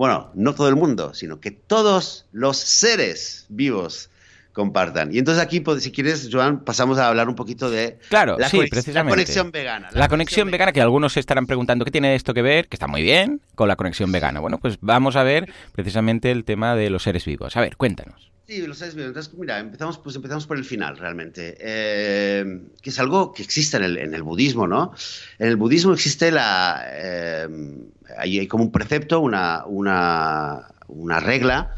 [0.00, 4.08] bueno, no todo el mundo, sino que todos los seres vivos
[4.52, 5.14] compartan.
[5.14, 8.48] Y entonces aquí, pues, si quieres, Joan, pasamos a hablar un poquito de claro, la,
[8.48, 9.12] sí, precisamente.
[9.12, 9.88] conexión vegana.
[9.92, 12.86] La, conexión, vegana, que algunos se estarán preguntando qué tiene esto que ver, que está
[12.86, 14.40] muy bien, con la conexión vegana.
[14.40, 17.56] Bueno, pues vamos a ver precisamente el tema de los seres vivos.
[17.56, 18.30] A ver, cuéntanos.
[18.46, 19.06] Sí, lo sabes bien.
[19.06, 21.56] Entonces, mira, empezamos, pues empezamos por el final, realmente.
[21.60, 24.92] Eh, que es algo que existe en el, en el, budismo, ¿no?
[25.38, 26.84] En el budismo existe la.
[26.90, 27.48] Eh,
[28.18, 31.76] hay, como un precepto, una, una, una regla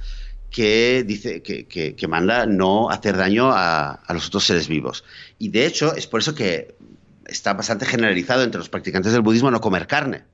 [0.53, 5.03] que dice que, que, manda no hacer daño a, a, los otros seres vivos.
[5.39, 6.75] Y de hecho, es por eso que
[7.27, 10.25] está bastante generalizado entre los practicantes del budismo no comer carne.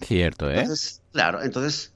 [0.00, 0.60] cierto, ¿eh?
[0.60, 1.92] Entonces, claro, entonces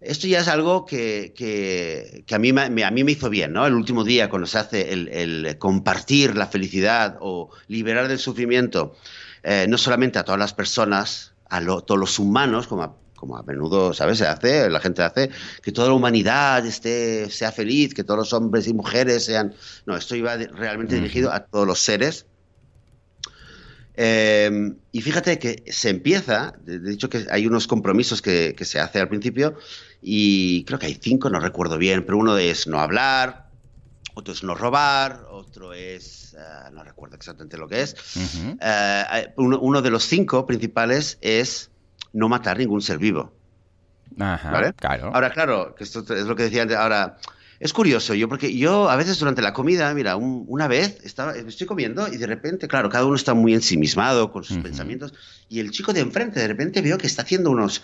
[0.00, 3.66] esto ya es algo que, a, mí me, a mí me hizo bien, ¿no?
[3.66, 8.94] El último día, cuando se hace el, compartir la felicidad o liberar del sufrimiento,
[9.42, 13.42] eh, no solamente a todas las personas, a todos los humanos, como a, como a
[13.42, 14.18] menudo, ¿sabes?
[14.18, 15.30] Se hace, la gente hace,
[15.62, 19.54] que toda la humanidad esté, sea feliz, que todos los hombres y mujeres sean...
[19.86, 22.26] No, esto iba realmente dirigido a todos los seres
[24.00, 28.78] Eh, y fíjate que se empieza, de hecho que hay unos compromisos que, que, se
[28.78, 29.56] hace al principio,
[30.00, 33.48] y creo que hay cinco, no recuerdo bien, pero uno es no hablar,
[34.14, 37.96] otro es no robar, otro es, uh, no recuerdo exactamente lo que es.
[38.14, 39.26] Uh -huh.
[39.26, 41.67] uh, uno, uno, de los cinco principales es
[42.12, 43.32] no matar ningún ser vivo.
[44.18, 44.72] Ajá, ¿vale?
[44.74, 45.10] claro.
[45.14, 47.18] Ahora, claro, que esto es lo que decía antes, ahora...
[47.60, 51.34] Es curioso, yo porque yo a veces durante la comida, mira, un, una vez estaba,
[51.34, 54.62] estoy comiendo y de repente, claro, cada uno está muy ensimismado con sus uh -huh.
[54.62, 55.12] pensamientos
[55.48, 57.82] y el chico de enfrente de repente veo que está haciendo unos,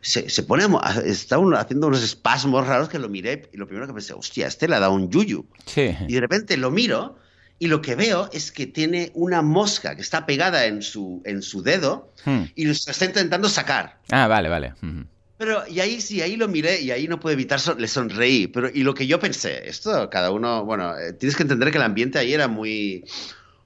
[0.00, 0.64] se, se, pone,
[1.04, 4.46] está uno haciendo unos espasmos raros que lo miré y lo primero que pensé, hostia,
[4.46, 5.44] este le ha dado un yuyu.
[5.66, 5.94] Sí.
[6.08, 7.18] Y de repente lo miro
[7.62, 11.42] y lo que veo es que tiene una mosca que está pegada en su, en
[11.42, 12.42] su dedo hmm.
[12.56, 14.00] y lo está intentando sacar.
[14.10, 14.74] Ah, vale, vale.
[14.82, 15.06] Uh -huh.
[15.38, 18.48] Pero, y ahí sí, ahí lo miré y ahí no pude evitar, son, le sonreí.
[18.48, 21.76] Pero, y lo que yo pensé, esto cada uno, bueno, eh, tienes que entender que
[21.78, 23.04] el ambiente ahí era muy,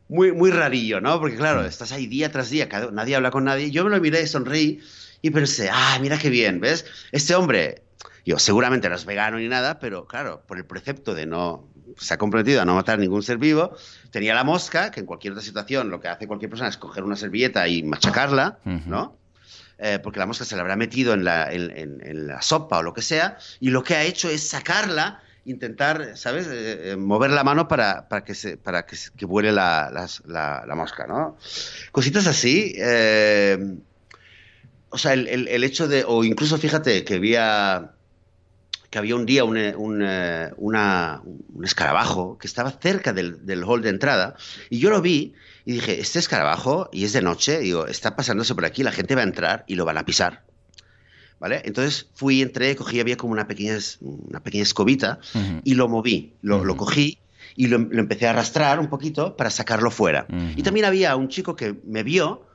[0.09, 1.19] muy, muy rarillo, ¿no?
[1.19, 1.67] Porque claro, Hmm.
[1.67, 3.71] estás ahí día tras día, cada, nadie habla con nadie.
[3.71, 4.79] Yo me lo miré, sonreí
[5.23, 6.85] y pensé, ah, mira qué bien, ¿ves?
[7.13, 7.81] Este hombre,
[8.27, 12.15] yo seguramente no es vegano ni nada, pero claro, por el precepto de no, se
[12.15, 13.77] ha comprometido a no matar ningún ser vivo,
[14.11, 17.05] tenía la mosca, que en cualquier otra situación lo que hace cualquier persona es coger
[17.05, 18.87] una servilleta y machacarla, uh -huh.
[18.87, 19.17] ¿no?
[19.79, 22.79] Eh, porque la mosca se la habrá metido en la, en, en, en la, sopa
[22.79, 26.97] o lo que sea, y lo que ha hecho es sacarla, intentar, ¿sabes?, eh, eh,
[26.97, 29.91] mover la mano para, para que, se, para que, que vuele la,
[30.27, 31.37] la, la, mosca, ¿no?
[31.93, 32.75] Cositas así.
[32.77, 33.77] Eh,
[34.89, 37.93] o sea, el, el, el, hecho de, o incluso fíjate que había,
[38.91, 40.03] que había un día un, un,
[40.57, 44.37] una, un escarabajo que estaba cerca del, del hall de entrada,
[44.71, 48.55] y yo lo vi y dije, este escarabajo, y es de noche, digo, está pasándose
[48.55, 50.45] por aquí, la gente va a entrar y lo van a pisar.
[51.39, 51.61] ¿Vale?
[51.67, 55.61] Entonces fui, entré, cogí, había como una pequeña, una pequeña escobita uh -huh.
[55.65, 56.65] y lo moví, lo, uh -huh.
[56.65, 57.19] lo cogí
[57.57, 60.27] y lo, lo, empecé a arrastrar un poquito para sacarlo fuera.
[60.31, 60.53] Uh -huh.
[60.57, 62.47] Y también había un chico que me vio,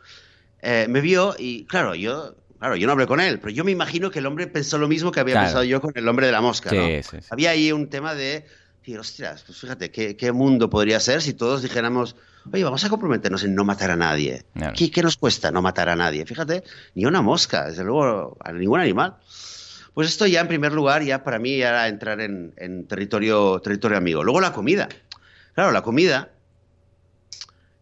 [0.63, 3.71] eh, me vio y claro, yo, claro, yo no hablé con él, pero yo me
[3.71, 5.47] imagino que el hombre pensó lo mismo que había claro.
[5.47, 6.69] pensado yo con el hombre de la mosca.
[6.69, 6.85] Sí, ¿no?
[6.85, 7.27] sí, sí.
[7.31, 8.45] Había ahí un tema de
[8.79, 12.15] decir, ostras, pues fíjate, ¿qué, ¿qué, mundo podría ser si todos dijéramos,
[12.53, 14.43] oye, vamos a comprometernos en no matar a nadie?
[14.53, 14.73] Claro.
[14.77, 16.23] ¿Qué, ¿Qué, nos cuesta no matar a nadie?
[16.23, 19.15] Fíjate, ni una mosca, desde luego, a ningún animal.
[19.95, 23.59] Pues esto ya en primer lugar, ya para mí ya era entrar en, en territorio,
[23.59, 24.23] territorio amigo.
[24.23, 24.87] Luego la comida.
[25.55, 26.29] Claro, la comida,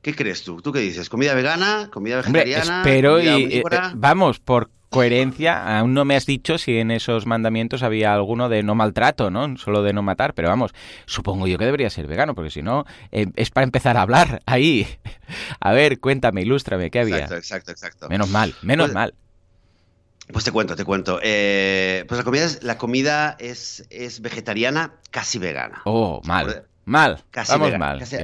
[0.01, 0.61] ¿Qué crees tú?
[0.61, 1.09] ¿Tú qué dices?
[1.09, 1.89] ¿Comida vegana?
[1.91, 2.77] ¿Comida vegetariana?
[2.77, 3.63] Hombre, espero y eh,
[3.95, 8.63] vamos, por coherencia, aún no me has dicho si en esos mandamientos había alguno de
[8.63, 9.55] no maltrato, ¿no?
[9.57, 10.71] Solo de no matar, pero vamos,
[11.05, 14.41] supongo yo que debería ser vegano, porque si no, eh, es para empezar a hablar
[14.45, 14.87] ahí.
[15.59, 17.17] A ver, cuéntame, ilústrame, ¿qué había?
[17.17, 18.09] Exacto, exacto, exacto.
[18.09, 19.13] Menos mal, menos pues, mal.
[20.31, 21.19] Pues te cuento, te cuento.
[21.21, 25.81] Eh, pues la comida, es, la comida es, es, vegetariana, casi vegana.
[25.85, 27.99] Oh, mal, mal, casi vamos vegana, mal.
[27.99, 28.17] casi,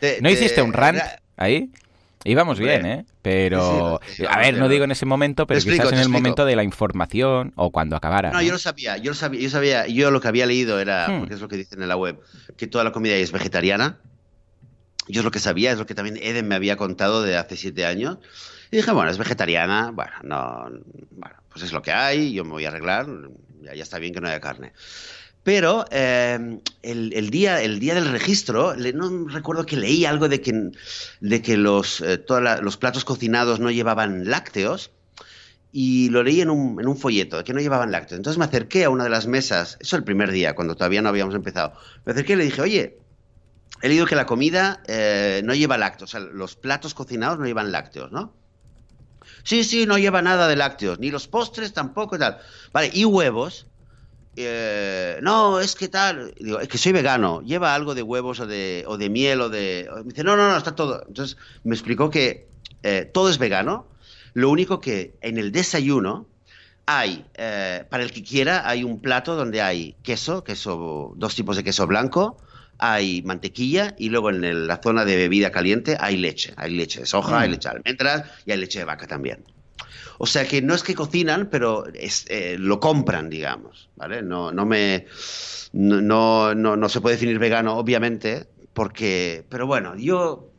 [0.00, 1.00] te, ¿No te, hiciste un rant
[1.36, 1.70] ahí?
[2.24, 3.06] Íbamos bien, ¿eh?
[3.22, 6.08] Pero, sí, sí, a ver, no digo en ese momento, pero explico, quizás en el
[6.08, 8.30] momento de la información o cuando acabara.
[8.30, 8.42] No, ¿no?
[8.42, 11.18] yo lo sabía, yo lo sabía, yo sabía, yo lo que había leído era, hmm.
[11.20, 12.20] porque es lo que dicen en la web,
[12.56, 13.98] que toda la comida es vegetariana.
[15.06, 17.56] Yo es lo que sabía, es lo que también Eden me había contado de hace
[17.56, 18.18] siete años.
[18.70, 20.68] Y dije, bueno, es vegetariana, bueno, no,
[21.12, 23.06] bueno, pues es lo que hay, yo me voy a arreglar,
[23.62, 24.72] ya, ya está bien que no haya carne.
[25.48, 30.72] Pero eh, el, día, el día del registro, no recuerdo que leí algo de que,
[31.22, 32.22] de que los, eh,
[32.60, 34.90] los platos cocinados no llevaban lácteos
[35.72, 38.18] y lo leí en un, en un, folleto, que no llevaban lácteos.
[38.18, 41.08] Entonces me acerqué a una de las mesas, eso el primer día, cuando todavía no
[41.08, 41.72] habíamos empezado.
[42.04, 42.98] Me acerqué y le dije, oye,
[43.80, 47.46] he leído que la comida eh, no lleva lácteos, o sea, los platos cocinados no
[47.46, 48.34] llevan lácteos, ¿no?
[49.44, 52.36] Sí, sí, no lleva nada de lácteos, ni los postres tampoco y tal.
[52.70, 53.66] Vale, y huevos.
[54.40, 58.46] Eh, no, es que tal, digo, es que soy vegano, lleva algo de huevos o
[58.46, 59.88] de, o de miel o de...
[59.96, 61.02] Me dice, no, no, no, está todo.
[61.08, 62.46] Entonces me explicó que
[62.84, 63.88] eh, todo es vegano,
[64.34, 66.28] lo único que en el desayuno
[66.86, 71.56] hay, eh, para el que quiera, hay un plato donde hay queso, queso, dos tipos
[71.56, 72.38] de queso blanco,
[72.78, 77.00] hay mantequilla y luego en el, la zona de bebida caliente hay leche, hay leche
[77.00, 77.40] de soja, mm.
[77.40, 79.44] hay leche de almendras y hay leche de vaca también.
[80.18, 84.22] O sea que no es que cocinan, pero es, eh, lo compran, digamos, ¿vale?
[84.22, 85.06] No, no me...
[85.72, 89.44] No, no, no, se puede definir vegano, obviamente, porque...
[89.48, 90.50] Pero bueno, yo...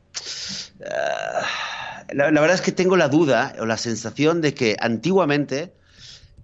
[0.80, 5.74] Uh, la, verdad es que tengo la duda o la sensación de que antiguamente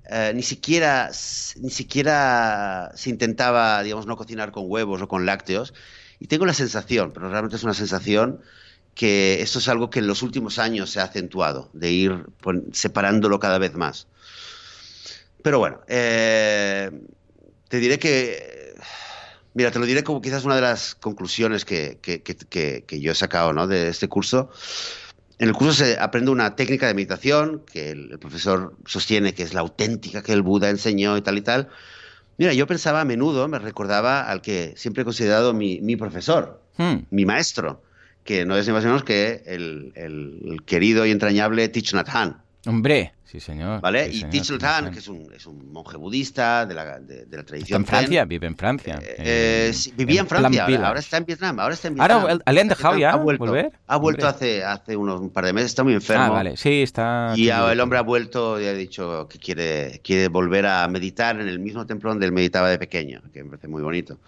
[0.10, 1.10] uh, ni siquiera
[1.58, 5.74] ni siquiera se intentaba, digamos, no cocinar con huevos o con lácteos.
[6.20, 8.42] Y tengo la sensación, pero realmente es una sensación
[8.96, 12.26] que esto es algo que en los últimos años se ha acentuado, de ir
[12.72, 14.08] separándolo cada vez más.
[15.44, 16.90] Pero bueno, eh,
[17.68, 18.74] te diré que,
[19.54, 23.12] mira, te lo diré como quizás una de las conclusiones que, que, que, que yo
[23.12, 23.68] he sacado ¿no?
[23.68, 24.50] de este curso.
[25.40, 29.54] en el curso se aprende una técnica de meditación que el, profesor sostiene que es
[29.54, 31.68] la auténtica que el Buda enseñó y tal y tal.
[32.38, 36.62] Mira, yo pensaba a menudo, me recordaba al que siempre he considerado mi, mi profesor,
[36.78, 36.96] hmm.
[37.12, 37.82] mi maestro,
[38.26, 42.36] que no es ni más menos que el, el, querido y entrañable Thich Nhat Hanh.
[42.66, 43.82] Hombre, sí señor.
[43.82, 44.10] ¿Vale?
[44.12, 47.44] y Thich Nhat Hanh, que es un, es un, monje budista de la, de, la
[47.44, 47.82] tradición.
[47.82, 49.00] Está en Francia, vive en Francia.
[49.02, 51.60] Eh, eh, vivía en, Francia, ahora, está en Vietnam.
[51.60, 52.22] Ahora está en Vietnam.
[52.22, 53.74] Ahora le han dejado ya ha vuelto, volver.
[53.88, 56.24] Ha vuelto hace, hace unos un par de meses, está muy enfermo.
[56.24, 57.34] Ah, vale, sí, está.
[57.36, 61.48] Y el hombre ha vuelto y ha dicho que quiere, quiere volver a meditar en
[61.48, 64.20] el mismo templo donde él meditaba de pequeño, que me parece muy bonito.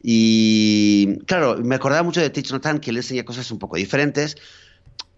[0.00, 3.76] Y claro, me acordaba mucho de Thich Nhat Hanh, que le enseña cosas un poco
[3.76, 4.36] diferentes.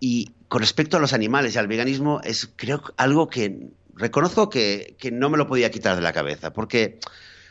[0.01, 4.97] Y con respecto a los animales y al veganismo, es creo algo que reconozco que,
[4.99, 6.53] que no me lo podía quitar de la cabeza.
[6.53, 6.99] Porque,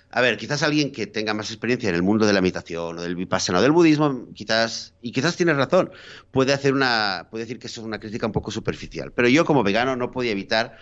[0.09, 3.01] a ver, quizás alguien que tenga más experiencia en el mundo de la meditación o
[3.01, 5.91] del vipassana o del budismo, quizás, y quizás tiene razón,
[6.31, 9.13] puede, hacer una, puede decir que eso es una crítica un poco superficial.
[9.13, 10.77] Pero yo, como vegano, no podía evitar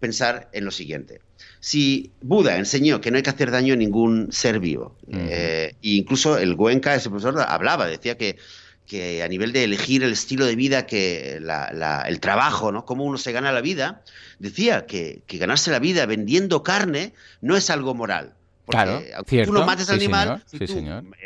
[0.00, 1.20] pensar en lo siguiente.
[1.60, 5.88] Si Buda enseñó que no hay que hacer daño a ningún ser vivo, eh, e
[5.90, 8.36] incluso el Goenka, ese profesor, hablaba, decía que,
[8.86, 12.84] que a nivel de elegir el estilo de vida, que el trabajo, ¿no?
[12.84, 14.02] Cómo uno se gana la vida,
[14.38, 18.34] decía que, ganarse la vida vendiendo carne no es algo moral.
[18.64, 20.74] Porque claro, tú no mates al animal, si tú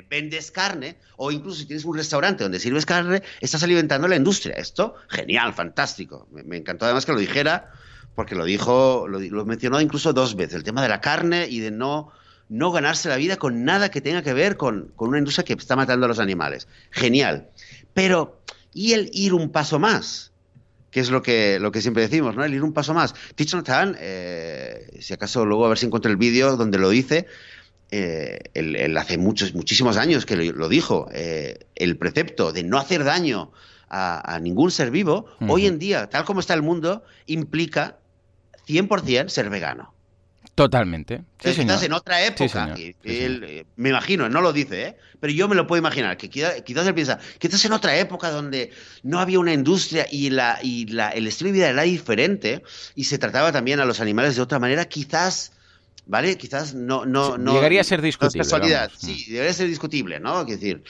[0.08, 4.54] vendes carne, o incluso si tienes un restaurante donde sirves carne, estás alimentando la industria.
[4.54, 6.28] Esto, genial, fantástico.
[6.30, 7.72] me encantó además que lo dijera
[8.16, 11.70] porque lo dijo, lo, mencionó incluso dos veces, el tema de la carne y de
[11.70, 12.10] no,
[12.48, 15.76] no ganarse la vida con nada que tenga que ver con, una industria que está
[15.76, 16.68] matando a los animales.
[16.90, 17.48] Genial.
[17.94, 18.40] Pero,
[18.72, 20.32] ¿y el ir un paso más?
[20.90, 22.44] que es lo que, lo que siempre decimos, ¿no?
[22.44, 23.14] El ir un paso más.
[23.34, 23.54] Tich
[24.00, 27.26] eh, si acaso luego a ver si encuentro el vídeo donde lo dice,
[27.90, 33.04] eh, él, hace muchos, muchísimos años que lo, dijo, eh, el precepto de no hacer
[33.04, 33.52] daño
[33.90, 37.98] a, ningún ser vivo, hoy en día, tal como está el mundo, implica
[38.66, 39.92] 100% ser vegano.
[40.56, 41.22] Totalmente.
[41.38, 44.96] Sí, quizás en otra época, eh, me imagino, no lo dice, ¿eh?
[45.20, 48.70] pero yo me lo puedo imaginar, que quizás, él piensa, quizás en otra época donde
[49.02, 52.62] no había una industria y, la, y la, el estilo de vida era diferente
[52.94, 55.52] y se trataba también a los animales de otra manera, quizás
[56.06, 56.38] ¿vale?
[56.38, 57.04] Quizás no...
[57.04, 58.44] no, no llegaría a ser discutible.
[58.44, 60.40] casualidad, sí, debería ser discutible, ¿no?
[60.42, 60.82] Es decir,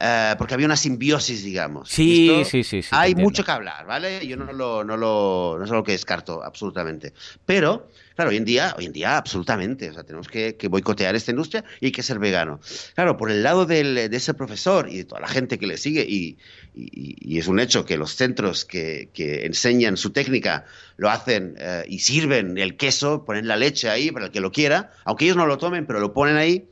[0.00, 1.88] eh, porque había una simbiosis, digamos.
[1.90, 4.26] Sí, sí, sí, Hay mucho que hablar, ¿vale?
[4.26, 7.12] Yo no lo, no lo, no es algo que descarto, absolutamente.
[7.44, 9.90] Pero, claro, hoy en día, hoy en día, absolutamente.
[9.90, 12.60] O sea, tenemos que, boicotear esta industria y hay que ser vegano.
[12.94, 16.06] Claro, por el lado de ese profesor y de toda la gente que le sigue,
[16.08, 16.38] y,
[16.74, 20.64] y, es un hecho que los centros que, que enseñan su técnica
[21.00, 24.52] lo hacen eh, y sirven el queso, ponen la leche ahí para el que lo
[24.52, 26.68] quiera, aunque ellos no lo tomen, pero lo ponen ahí.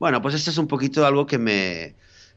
[0.00, 1.94] Bueno, pues esto es un poquito algo que me,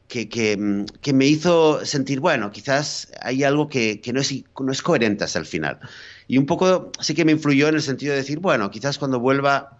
[0.08, 4.71] que, mm, que, me hizo sentir, bueno, quizás hay algo que, que, no, es, no
[4.71, 5.80] es coherente hasta el final.
[6.27, 9.19] Y un poco sí que me influyó en el sentido de decir, bueno, quizás cuando
[9.19, 9.80] vuelva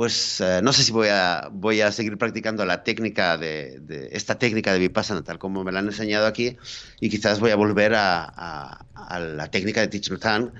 [0.00, 4.38] pues eh, no sé si voy a, voy a seguir practicando la técnica de, esta
[4.38, 6.56] técnica de Vipassana tal como me la han enseñado aquí
[7.02, 10.54] y quizás voy a volver a, la técnica de Thich Nhat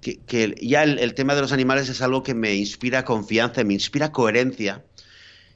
[0.00, 4.12] que, ya el, tema de los animales es algo que me inspira confianza, me inspira
[4.12, 4.82] coherencia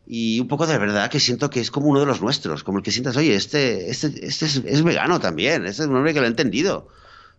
[0.07, 2.77] y un poco de verdad que siento que es como uno de los nuestros, como
[2.77, 6.13] el que sientas, oye, este, este, este es, es, vegano también, este es un hombre
[6.13, 6.89] que lo ha entendido.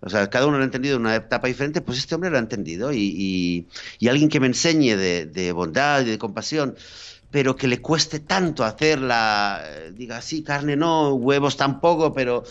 [0.02, 2.38] O sea, cada uno lo ha entendido en una etapa diferente, pues este hombre lo
[2.38, 3.68] ha entendido y,
[4.08, 6.76] alguien que me enseñe de, bondad y de compasión,
[7.32, 12.44] pero que le cueste tanto hacerla, diga, sí, carne no, huevos tampoco, pero...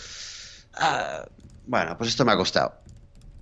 [0.75, 1.25] Ah,
[1.67, 2.75] bueno, pues esto me ha costado.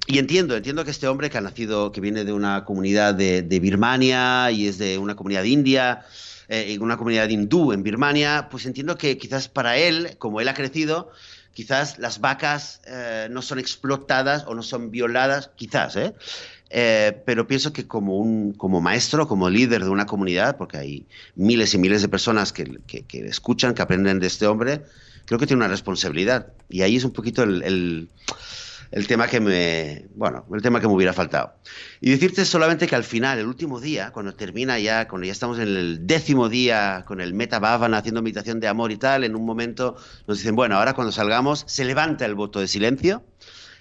[0.07, 3.43] Y entiendo, entiendo que este hombre que ha nacido, que viene de una comunidad de,
[3.61, 6.05] Birmania y es de una comunidad india,
[6.49, 10.55] eh, una comunidad hindú en Birmania, pues entiendo que quizás para él, como él ha
[10.55, 11.11] crecido,
[11.53, 16.15] quizás las vacas eh, no son explotadas o no son violadas, quizás, ¿eh?
[16.71, 17.23] ¿eh?
[17.25, 21.75] pero pienso que como, un, como maestro, como líder de una comunidad, porque hay miles
[21.75, 24.83] y miles de personas que, que, escuchan, que aprenden de este hombre,
[25.27, 26.49] creo que tiene una responsabilidad.
[26.69, 28.09] Y ahí es un poquito el el
[29.07, 31.55] tema que me, bueno, el tema que me hubiera faltado.
[32.01, 35.59] Y decirte solamente que al final, el último día, cuando termina ya, cuando ya estamos
[35.59, 39.35] en el décimo día con el Meta Bhavana haciendo meditación de amor y tal, en
[39.35, 43.25] un momento nos dicen, bueno, ahora cuando salgamos se levanta el voto de silencio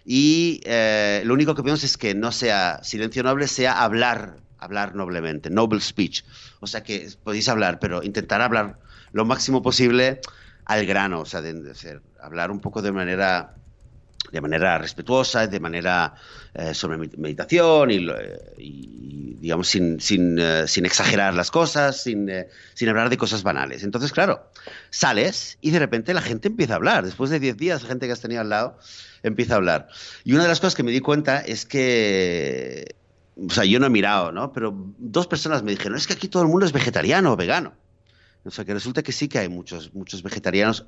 [0.06, 4.95] y eh, lo único que pedimos es que no sea silencio noble, sea hablar, hablar
[4.95, 6.24] noblemente, noble speech.
[6.62, 8.80] O sea que podéis hablar, pero intentar hablar
[9.12, 10.21] lo máximo posible
[10.65, 13.56] al grano, o sea, de, de ser, hablar un poco de manera
[14.32, 16.13] de manera respetuosa, de manera
[16.54, 18.08] eh, sobre meditación y,
[18.58, 23.44] y digamos, sin, sin, eh, sin, exagerar las cosas, sin, eh, sin, hablar de cosas
[23.44, 23.84] banales.
[23.84, 24.50] Entonces, claro,
[24.92, 27.04] sales y de repente la gente empieza a hablar.
[27.04, 28.77] Después de 10 días, la gente que has tenido al lado
[29.23, 29.88] empieza a hablar.
[30.23, 32.96] Y una de las cosas que me di cuenta es que,
[33.36, 34.54] o sea, yo no he mirado, ¿no?
[34.54, 37.73] Pero dos personas me dijeron, es que aquí todo el mundo es vegetariano o vegano.
[38.44, 40.86] O sea, que resulta que sí que hay muchos, muchos vegetarianos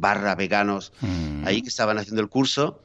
[0.00, 1.46] barra veganos mm.
[1.46, 2.82] ahí que estaban haciendo el curso.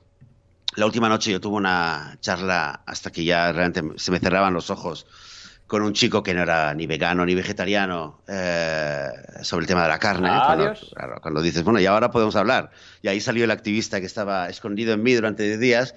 [0.75, 4.69] La última noche yo tuve una charla hasta que ya realmente se me cerraban los
[4.69, 5.05] ojos
[5.67, 9.07] con un chico que no era ni vegano ni vegetariano eh,
[9.41, 10.29] sobre el tema de la carne.
[10.29, 12.71] Cuando, cuando, dices, bueno, y ahora podemos hablar.
[13.01, 15.95] Y ahí salió el activista que estaba escondido en mí durante 10 días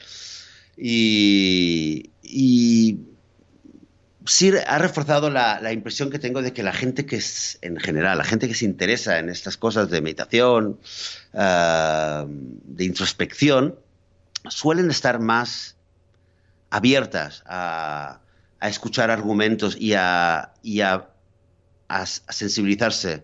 [0.76, 3.13] y, y
[4.26, 8.18] sí ha reforzado la, impresión que tengo de que la gente que es, en general,
[8.18, 10.78] la gente que se interesa en estas cosas de meditación,
[11.34, 13.78] ah, de introspección,
[14.48, 15.76] suelen estar más
[16.70, 18.20] abiertas a,
[18.60, 20.52] escuchar argumentos y, a,
[21.88, 23.22] a, sensibilizarse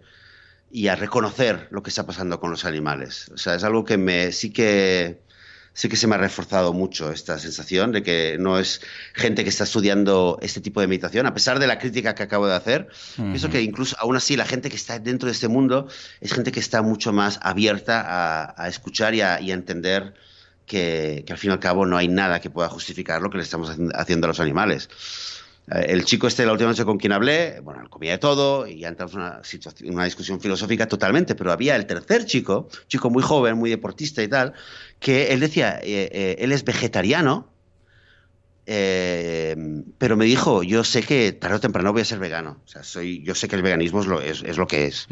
[0.70, 3.30] y a reconocer lo que está pasando con los animales.
[3.32, 5.22] O sea, es algo que me sí que
[5.73, 8.81] sí que se me ha reforzado mucho esta sensación de que no es
[9.14, 12.47] gente que está estudiando este tipo de meditación, a pesar de la crítica que acabo
[12.47, 12.89] de hacer.
[13.16, 15.89] Pienso que incluso aún así la gente que está dentro de este mundo
[16.21, 20.14] es gente que está mucho más abierta a, escuchar y a, entender
[20.66, 23.39] que, que, al fin y al cabo no hay nada que pueda justificar lo que
[23.39, 24.89] le estamos haciendo a los animales.
[25.71, 28.81] Eh, el chico este, la última noche con quien hablé, bueno, comía de todo y
[28.81, 33.11] ya entramos en una, situación, una discusión filosófica totalmente, pero había el tercer chico, chico
[33.11, 34.55] muy joven, muy deportista y tal,
[34.99, 37.49] que él decía, eh, eh, él es vegetariano,
[38.66, 42.61] pero me dijo, yo sé que tarde o temprano voy a ser vegano.
[42.64, 45.09] O sea, soy, yo sé que el veganismo es lo, es, es lo que es.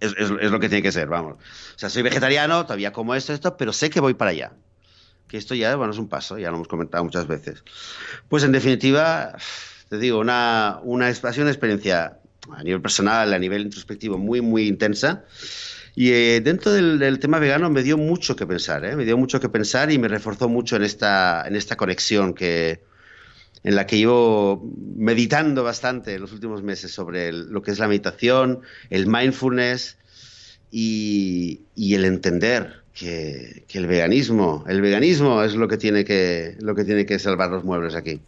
[0.00, 0.30] es, es.
[0.30, 1.34] lo que tiene que ser, vamos.
[1.34, 4.52] O sea, soy vegetariano, todavía como esto, esto, pero sé que voy para allá
[5.28, 7.62] que esto ya bueno, es un paso, ya lo hemos comentado muchas veces.
[8.28, 9.36] Pues en definitiva,
[9.88, 12.18] te digo, una, una, una experiencia
[12.50, 15.24] a nivel personal, a nivel introspectivo muy, muy intensa.
[15.96, 18.96] Y eh, dentro del, tema vegano me dio mucho que pensar, ¿eh?
[18.96, 22.82] me dio mucho que pensar y me reforzó mucho en esta, en esta conexión que,
[23.62, 27.86] en la que llevo meditando bastante en los últimos meses sobre lo que es la
[27.86, 29.96] meditación, el mindfulness
[30.72, 36.74] y, y el entender que, el veganismo, el veganismo es lo que tiene que, lo
[36.74, 38.20] que tiene que salvar los muebles aquí.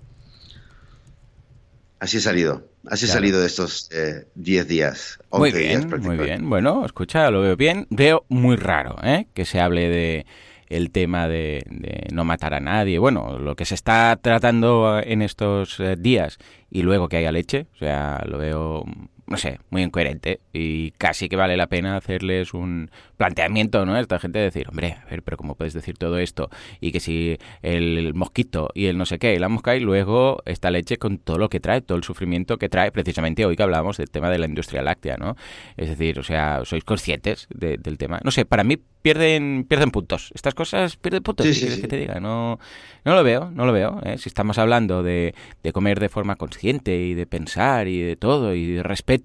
[1.98, 3.88] Así he salido, así he salido de estos
[4.34, 5.18] 10 eh, días.
[5.32, 6.50] Muy bien, muy bien.
[6.50, 7.86] Bueno, escucha, lo veo bien.
[7.90, 9.28] Veo muy raro ¿eh?
[9.32, 10.26] que se hable de
[10.68, 12.98] el tema de, de, no matar a nadie.
[12.98, 16.38] Bueno, lo que se está tratando en estos eh, días
[16.70, 18.84] y luego que haya leche, o sea, lo veo
[19.27, 23.99] no sé, muy incoherente y casi que vale la pena hacerles un planteamiento, ¿no?
[23.99, 26.49] Esta gente decir, hombre, a ver, pero ¿cómo puedes decir todo esto?
[26.81, 30.43] Y que si el mosquito y el no sé qué y la mosca y luego
[30.45, 33.62] esta leche con todo lo que trae, todo el sufrimiento que trae, precisamente hoy que
[33.62, 35.37] hablábamos del tema de la industria láctea, ¿no?
[35.77, 38.20] Es decir, o sea, sois conscientes del tema.
[38.22, 40.31] No sé, para mí pierden pierden puntos.
[40.35, 42.20] Estas cosas pierden puntos, sí, que te diga?
[42.20, 42.59] No,
[43.05, 44.01] no lo veo, no lo veo.
[44.05, 44.18] ¿eh?
[44.18, 48.55] Si estamos hablando de, de comer de forma consciente y de pensar y de todo
[48.55, 49.15] y de respeto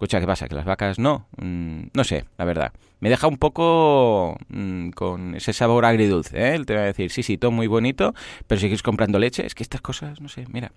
[0.00, 0.48] Escucha, ¿qué pasa?
[0.48, 1.26] ¿Que las vacas no?
[1.36, 2.72] Mm, no sé, la verdad.
[3.00, 6.54] Me deja un poco mm, con ese sabor agridulce, ¿eh?
[6.54, 8.14] El te va a decir, sí, sí, todo muy bonito,
[8.46, 9.44] pero sigues comprando leche.
[9.44, 10.70] Es que estas cosas, no sé, mira,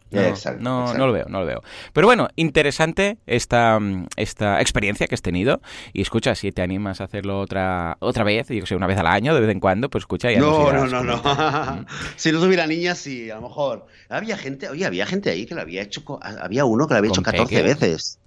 [0.60, 1.62] no, no, lo veo, no lo veo.
[1.92, 3.80] Pero bueno, interesante esta,
[4.16, 5.62] esta experiencia que has tenido.
[5.92, 9.08] Y escucha, si te animas a hacerlo otra otra vez, yo sé, una vez al
[9.08, 11.22] año, de vez en cuando, pues escucha, ya No, no, no, no.
[12.16, 13.86] si no tuviera niñas, sí, a lo mejor.
[14.10, 17.10] Había gente, oye, había gente ahí que lo había hecho, había uno que lo había
[17.10, 18.20] hecho 14 veces.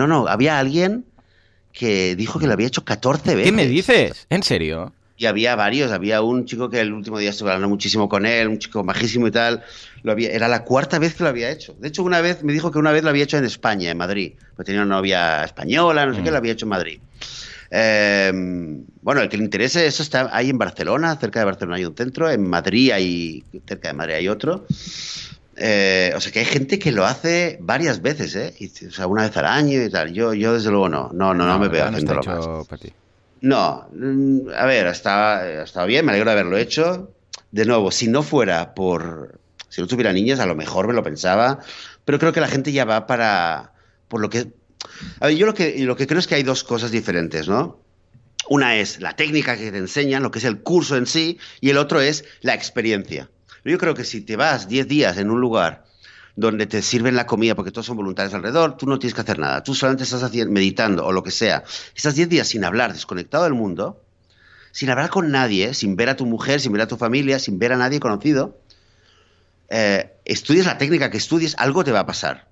[0.00, 1.04] No, no, había alguien
[1.74, 3.44] que dijo que lo había hecho 14 veces.
[3.44, 4.26] ¿Qué me dices?
[4.30, 4.94] ¿En serio?
[5.18, 8.48] Y había varios, había un chico que el último día estuve hablando muchísimo con él,
[8.48, 9.62] un chico majísimo y tal.
[10.02, 11.76] Lo había, era la cuarta vez que lo había hecho.
[11.78, 13.98] De hecho, una vez me dijo que una vez lo había hecho en España, en
[13.98, 14.32] Madrid.
[14.56, 16.32] Porque tenía una novia española, no sé qué, mm.
[16.32, 17.00] lo había hecho en Madrid.
[17.70, 21.84] Em, bueno, el que le interese, eso está ahí en Barcelona, cerca de Barcelona hay
[21.84, 24.64] un centro, en Madrid hay, cerca de Madrid hay otro.
[25.62, 28.54] Eh, o sea, que hay gente que lo hace varias veces, ¿eh?
[28.88, 30.10] o sea, una vez al año y tal.
[30.10, 31.10] Yo, yo desde luego no.
[31.12, 32.46] No, no, no, me veo haciéndolo más.
[33.42, 37.12] No, mm, a ver, ha estado bien, me alegro de haberlo hecho.
[37.50, 39.38] De nuevo, si no fuera por.
[39.68, 41.58] Si no tuviera niños, a lo mejor me lo pensaba.
[42.06, 43.74] Pero creo que la gente ya va para.
[44.08, 44.50] Por lo que.
[45.20, 47.80] A ver, yo lo que, lo que creo es que hay dos cosas diferentes, ¿no?
[48.48, 51.68] Una es la técnica que te enseñan, lo que es el curso en sí, y
[51.68, 53.28] el otro es la experiencia.
[53.64, 55.84] Yo creo que si te vas 10 días en un lugar
[56.36, 59.38] donde te sirven la comida porque todos son voluntarios alrededor, tú no tienes que hacer
[59.38, 59.62] nada.
[59.62, 61.64] Tú solamente estás haciendo, meditando o lo que sea.
[61.94, 64.02] Estás 10 días sin hablar, desconectado del mundo.
[64.72, 67.58] sin hablar con nadie, sin ver a tu mujer, sin ver a tu familia, sin
[67.58, 68.60] ver a nadie conocido,
[69.68, 72.48] eh, estudies la técnica que estudies, algo te va a pasar.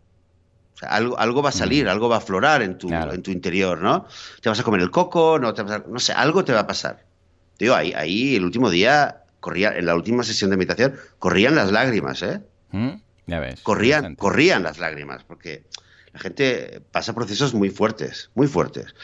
[0.74, 1.88] O sea, algo, algo va a salir, Mm.
[1.90, 3.12] algo va a aflorar en tu, Claro.
[3.12, 4.06] en tu interior, ¿no?
[4.40, 6.60] Te vas a comer el coco, no, te vas a- no sé, algo te va
[6.60, 7.04] a pasar.
[7.58, 11.72] Digo, ahí, ahí el último día, corría, en la última sesión de meditación, corrían las
[11.72, 12.40] lágrimas, ¿eh?
[12.70, 12.90] ¿Mm?
[13.26, 13.60] Ya ves.
[13.60, 15.64] corrían, corrían las lágrimas, porque
[16.12, 18.94] la gente pasa procesos muy fuertes, muy fuertes.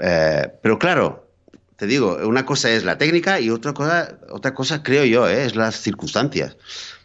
[0.00, 1.28] Eh, pero claro,
[1.76, 5.44] te digo, una cosa es la técnica y otra cosa, otra cosa creo yo, eh,
[5.44, 6.56] es las circunstancias.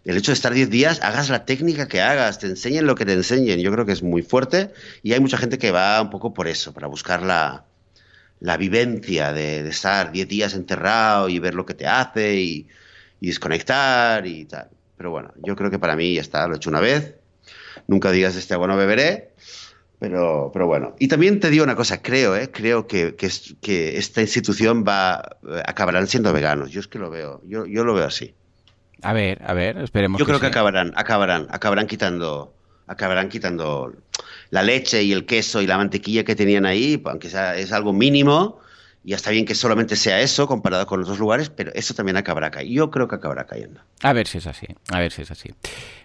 [0.05, 3.05] El hecho de estar 10 días, hagas la técnica que hagas, te enseñen lo que
[3.05, 4.71] te enseñen, yo creo que es muy fuerte
[5.03, 7.65] y hay mucha gente que va un poco por eso, para buscar la,
[8.39, 12.67] la vivencia de, de estar 10 días enterrado y ver lo que te hace y,
[13.19, 14.69] y desconectar y tal.
[14.97, 17.15] Pero bueno, yo creo que para mí ya está, lo he hecho una vez.
[17.87, 19.33] Nunca digas este agua no beberé.
[19.99, 20.95] Pero, pero bueno.
[20.99, 22.51] Y también te digo una cosa, creo, ¿eh?
[22.51, 26.69] creo que, que, es- que esta institución va acabarán siendo veganos.
[26.71, 28.35] Yo es que lo veo, yo, yo lo veo así.
[29.01, 32.53] A ver, a ver, esperemos Yo creo que acabarán, acabarán, acabarán quitando,
[32.87, 33.93] acabarán quitando
[34.49, 37.93] la leche y el queso y la mantequilla que tenían ahí, aunque sea es algo
[37.93, 38.59] mínimo.
[39.07, 42.51] Y está bien que solamente sea eso comparado con otros lugares, pero eso también acabará
[42.51, 42.75] cayendo.
[42.75, 43.79] Yo creo que acabará cayendo.
[44.03, 45.49] A ver si es así, a ver si es así.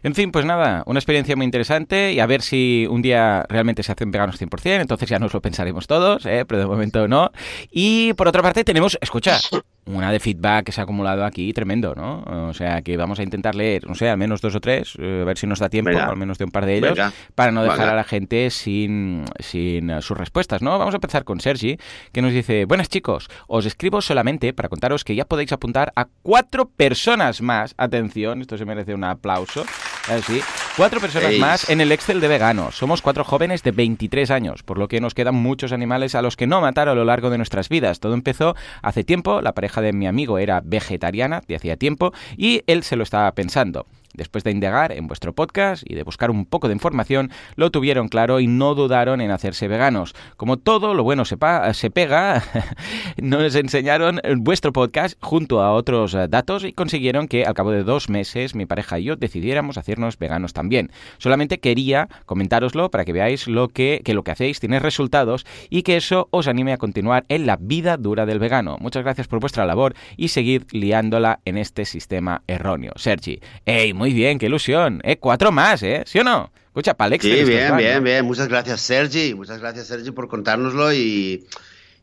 [0.04, 3.82] En fin, pues nada, una experiencia muy interesante y a ver si un día realmente
[3.82, 6.44] se hacen veganos 100%, entonces ya nos lo pensaremos todos, ¿eh?
[6.46, 7.32] pero de momento no.
[7.72, 9.36] Y por otra parte tenemos, escucha,
[9.84, 12.22] una de feedback que se ha acumulado aquí tremendo, ¿no?
[12.48, 15.20] O sea que vamos a intentar leer, no sé, al menos dos o tres, eh,
[15.22, 16.06] a ver si nos da tiempo, Venga.
[16.06, 17.12] al menos de un par de ellos, Venga.
[17.34, 17.92] para no dejar Venga.
[17.92, 20.78] a la gente sin, sin eh, sus respuestas, ¿no?
[20.78, 21.78] Vamos a empezar con Sergi,
[22.12, 26.06] que nos dice, buenas chicos, os escribo solamente para contaros que ya podéis apuntar a
[26.22, 29.64] cuatro personas más, atención, esto se merece un aplauso,
[30.08, 30.40] así,
[30.76, 31.40] cuatro personas Seis.
[31.40, 32.76] más en el Excel de veganos.
[32.76, 36.36] Somos cuatro jóvenes de 23 años, por lo que nos quedan muchos animales a los
[36.36, 37.98] que no matar a lo largo de nuestras vidas.
[37.98, 42.62] Todo empezó hace tiempo, la pareja de mi amigo era vegetariana de hacía tiempo y
[42.66, 43.86] él se lo estaba pensando.
[44.14, 48.08] Después de indagar en vuestro podcast y de buscar un poco de información, lo tuvieron
[48.08, 50.14] claro y no dudaron en hacerse veganos.
[50.36, 52.42] Como todo lo bueno se, pega,
[53.16, 57.84] nos enseñaron vuestro podcast junto a otros eh, datos y consiguieron que al cabo de
[57.84, 60.90] dos meses mi pareja y yo decidiéramos hacernos veganos también.
[61.18, 65.96] Solamente quería comentároslo para que veáis lo que, lo que hacéis tiene resultados y que
[65.96, 68.76] eso os anime a continuar en la vida dura del vegano.
[68.80, 72.92] Muchas gracias por vuestra labor y seguid liándola en este sistema erróneo.
[72.96, 75.00] Sergi, ¡ey, muy bien, qué ilusión!
[75.04, 75.18] ¿Eh?
[75.18, 76.02] Cuatro más, ¿eh?
[76.06, 76.50] ¿Sí o no?
[76.66, 78.02] Escucha, para el Sí, bien, bien, ¿no?
[78.02, 78.24] bien.
[78.24, 79.32] Muchas gracias, Sergi.
[79.32, 81.46] Muchas gracias, Sergi, por contárnoslo y,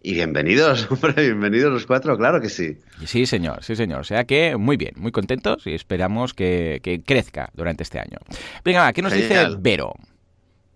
[0.01, 2.77] y bienvenidos, hombre, bienvenidos los cuatro, claro que sí.
[3.05, 3.99] Sí, señor, sí, señor.
[3.99, 8.17] O sea que muy bien, muy contentos y esperamos que, que crezca durante este año.
[8.63, 9.47] Venga, ¿qué nos Genial.
[9.47, 9.93] dice Vero?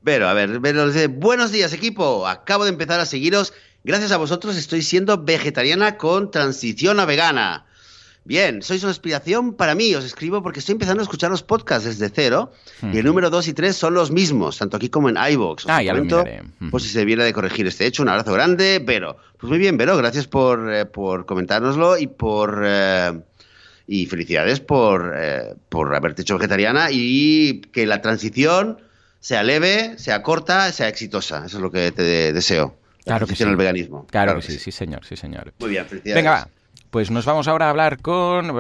[0.02, 3.54] Vero, a ver, Vero dice, buenos días equipo, acabo de empezar a seguiros,
[3.86, 7.66] gracias a vosotros estoy siendo vegetariana con transición a vegana.
[8.26, 11.84] Bien, sois una inspiración para mí, os escribo porque estoy empezando a escuchar los podcasts
[11.86, 15.18] desde cero y el número 2 y 3 son los mismos, tanto aquí como en
[15.18, 15.66] iVoox.
[15.68, 16.42] Ah, ya lo miraré.
[16.72, 19.18] Por si se viera de corregir este hecho, un abrazo grande, Vero.
[19.38, 22.62] Pues muy bien, Vero, gracias por, eh, por comentárnoslo y por...
[22.66, 23.20] eh,
[23.86, 28.80] y felicidades por, eh, por haberte hecho vegetariana y que la transición
[29.20, 31.44] sea leve, sea corta, sea exitosa.
[31.46, 32.78] Eso es lo que te de- deseo.
[33.00, 33.44] La Claro que sí.
[33.44, 34.08] al veganismo.
[34.10, 35.52] Claro, que sí, sí, señor, sí, señor.
[35.60, 36.16] Muy bien, felicidades.
[36.24, 36.48] Venga, va.
[36.94, 38.54] Pues nos vamos ahora a hablar con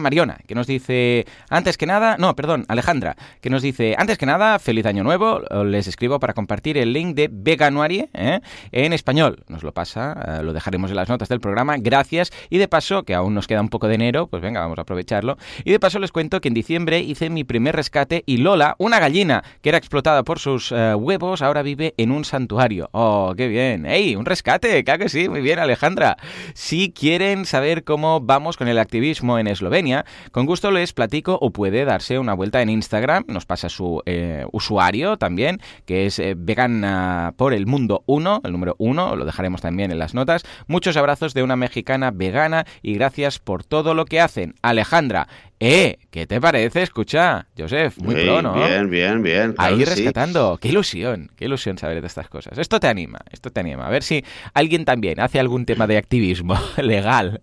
[0.00, 4.26] Mariona, que nos dice, antes que nada, no, perdón, Alejandra, que nos dice, antes que
[4.26, 8.38] nada, feliz año nuevo, les escribo para compartir el link de Veganuarie ¿eh?
[8.70, 9.42] en español.
[9.48, 12.30] Nos lo pasa, eh, lo dejaremos en las notas del programa, gracias.
[12.48, 14.82] Y de paso, que aún nos queda un poco de enero, pues venga, vamos a
[14.82, 15.36] aprovecharlo.
[15.64, 19.00] Y de paso les cuento que en diciembre hice mi primer rescate y Lola, una
[19.00, 22.88] gallina que era explotada por sus eh, huevos, ahora vive en un santuario.
[22.92, 23.84] Oh, qué bien.
[23.84, 24.84] ¡Ey, un rescate!
[24.84, 26.16] Claro que sí, muy bien, Alejandra.
[26.54, 31.50] Si quieren saber cómo vamos con el activismo en Eslovenia, con gusto les platico o
[31.50, 36.34] puede darse una vuelta en Instagram, nos pasa su eh, usuario también, que es eh,
[36.36, 40.44] Vegana por el Mundo 1, el número 1, lo dejaremos también en las notas.
[40.66, 44.54] Muchos abrazos de una mexicana vegana y gracias por todo lo que hacen.
[44.62, 45.28] Alejandra,
[45.66, 46.82] eh, ¿qué te parece?
[46.82, 48.54] Escucha, Joseph, muy Ey, pro, ¿no?
[48.54, 49.52] Bien, bien, bien.
[49.54, 49.84] claro Ahí sí.
[49.86, 50.58] rescatando.
[50.60, 52.58] Qué ilusión, qué ilusión saber de estas cosas.
[52.58, 53.86] Esto te anima, esto te anima.
[53.86, 57.40] A ver si alguien también hace algún tema de activismo legal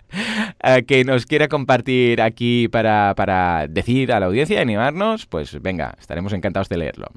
[0.64, 5.62] eh, que nos quiera compartir aquí para, para decir a la audiencia y animarnos, pues
[5.62, 7.08] venga, estaremos encantados de leerlo.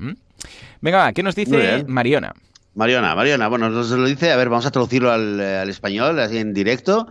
[0.81, 1.85] Venga, va, ¿qué nos dice.
[1.87, 2.33] Mariona?
[2.77, 6.19] Mariona, Mariona, bueno, nos lo dice, a ver, vamos a traducirlo al, eh, al español,
[6.19, 7.07] así en directo.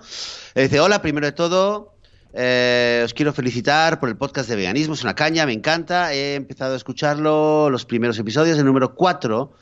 [0.56, 1.93] Eh, Dice, hola, primero de todo,
[2.34, 6.36] eh, os quiero felicitar por el podcast de veganismo, es una caña, me encanta, he
[6.36, 9.54] empezado a escucharlo, los primeros episodios, el número 4,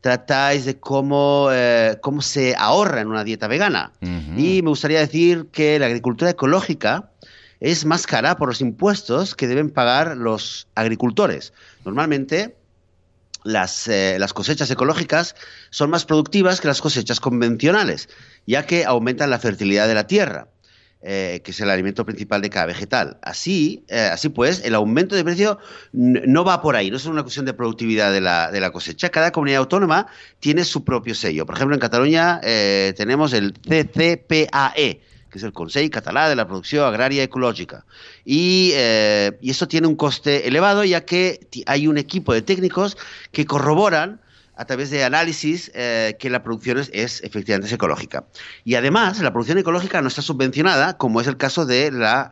[0.00, 3.92] tratáis de cómo, eh, cómo se ahorra en una dieta vegana.
[4.36, 7.10] Y me gustaría decir que la agricultura ecológica
[7.60, 11.52] es más cara por los impuestos que deben pagar los agricultores.
[11.84, 12.56] Normalmente
[13.44, 15.34] las, eh, las, cosechas ecológicas
[15.70, 18.08] son más productivas que las cosechas convencionales,
[18.46, 20.48] ya que aumentan la fertilidad de la tierra.
[21.04, 23.18] Eh, que es el alimento principal de cada vegetal.
[23.22, 25.58] Así, eh, así pues, el aumento de precio
[25.92, 29.08] no va por ahí, no es una cuestión de productividad de la, de la cosecha.
[29.08, 30.06] Cada comunidad autónoma
[30.38, 31.44] tiene su propio sello.
[31.44, 36.46] Por ejemplo, en Cataluña eh, tenemos el CCPAE, que es el Consejo Catalán de la
[36.46, 37.84] Producción Agraria Ecológica.
[38.24, 38.72] Y,
[39.40, 42.96] y eso tiene un coste elevado, ya que hay un equipo de técnicos
[43.32, 44.20] que corroboran
[44.62, 48.26] a través de análisis eh, que la producción es, efectivamente ecológica.
[48.64, 52.30] Y además, la producción ecológica no está subvencionada, como es el caso de la,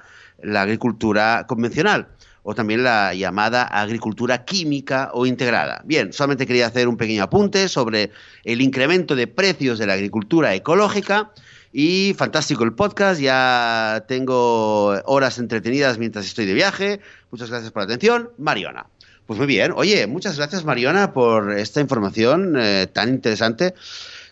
[0.57, 2.09] agricultura convencional
[2.45, 5.83] o también la llamada agricultura química o integrada.
[5.85, 8.13] Bien, solamente quería hacer un pequeño apunte sobre
[8.45, 11.33] el incremento de precios de la agricultura ecológica.
[11.73, 17.01] Y fantástico el podcast, ya tengo horas entretenidas mientras estoy de viaje.
[17.31, 18.31] Muchas gracias por la atención.
[18.39, 18.87] Mariona.
[19.31, 19.73] Pues muy bien.
[19.77, 23.75] Oye, muchas gracias Mariona por esta información eh, tan interesante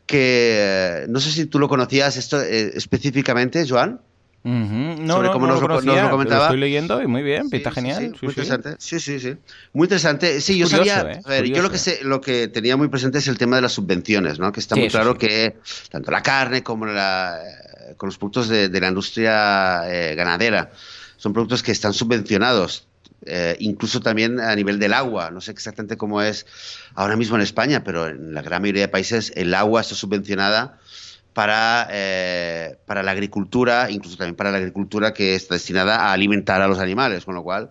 [0.06, 0.56] que
[1.04, 4.00] eh, no sé si tú lo conocías esto eh, específicamente, Joan.
[4.42, 5.68] No, no, cómo nos, lo,
[6.10, 6.46] comentaba.
[6.46, 8.12] estoy leyendo y muy bien, pinta genial.
[8.20, 8.74] muy interesante.
[8.80, 9.36] Sí, sí, sí.
[9.72, 10.40] Muy interesante.
[10.40, 11.20] Sí, yo sabía.
[11.24, 13.62] a ver, yo lo que sé, lo que tenía muy presente es el tema de
[13.62, 14.50] las subvenciones, ¿no?
[14.50, 15.58] Que está muy claro que
[15.92, 17.38] tanto la carne como la,
[17.96, 19.84] con los productos de, la industria
[20.16, 20.72] ganadera
[21.18, 22.87] son productos que están subvencionados
[23.26, 25.30] eh, incluso también a nivel del agua.
[25.30, 26.46] No sé exactamente cómo es
[26.94, 30.78] ahora mismo en España, pero en la gran mayoría de países el agua está subvencionada
[31.34, 36.62] para, eh, para la agricultura, incluso también para la agricultura que está destinada a alimentar
[36.62, 37.70] a los animales, con lo cual,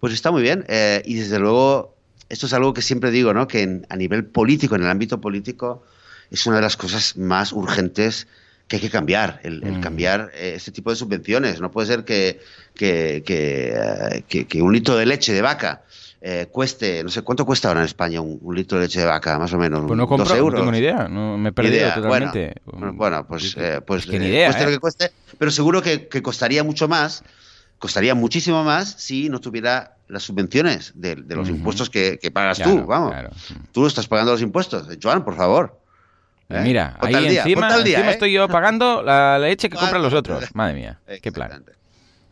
[0.00, 0.64] pues está muy bien.
[0.68, 1.96] Eh, y desde luego,
[2.28, 3.46] esto es algo que siempre digo, ¿no?
[3.46, 5.84] que a nivel político, en el ámbito político,
[6.30, 8.26] es una de las cosas más urgentes
[8.68, 9.80] que hay que cambiar, el, mm.
[9.80, 11.60] cambiar eh, este tipo de subvenciones.
[11.60, 12.40] No puede ser que,
[12.74, 15.82] que, que, eh, un litro de leche de vaca
[16.22, 19.38] eh, cueste, no sé, ¿cuánto cuesta ahora en España un, litro de leche de vaca,
[19.38, 19.84] más o menos?
[19.86, 22.54] Pues no compro, no tengo ni idea, no, me he perdido totalmente.
[22.64, 23.54] Bueno, pues,
[23.86, 27.22] pues que ni idea, cueste lo que cueste, pero seguro que, costaría mucho más,
[27.78, 33.14] costaría muchísimo más si no tuviera las subvenciones de, los impuestos que, pagas tú, vamos.
[33.72, 34.88] Tú estás pagando los impuestos.
[35.02, 35.83] Joan, por favor.
[36.48, 36.60] ¿Eh?
[36.62, 38.10] Mira, ahí encima, ¿eh?
[38.10, 40.54] estoy yo pagando la leche que compran los otros.
[40.54, 41.64] Madre mía, qué plan.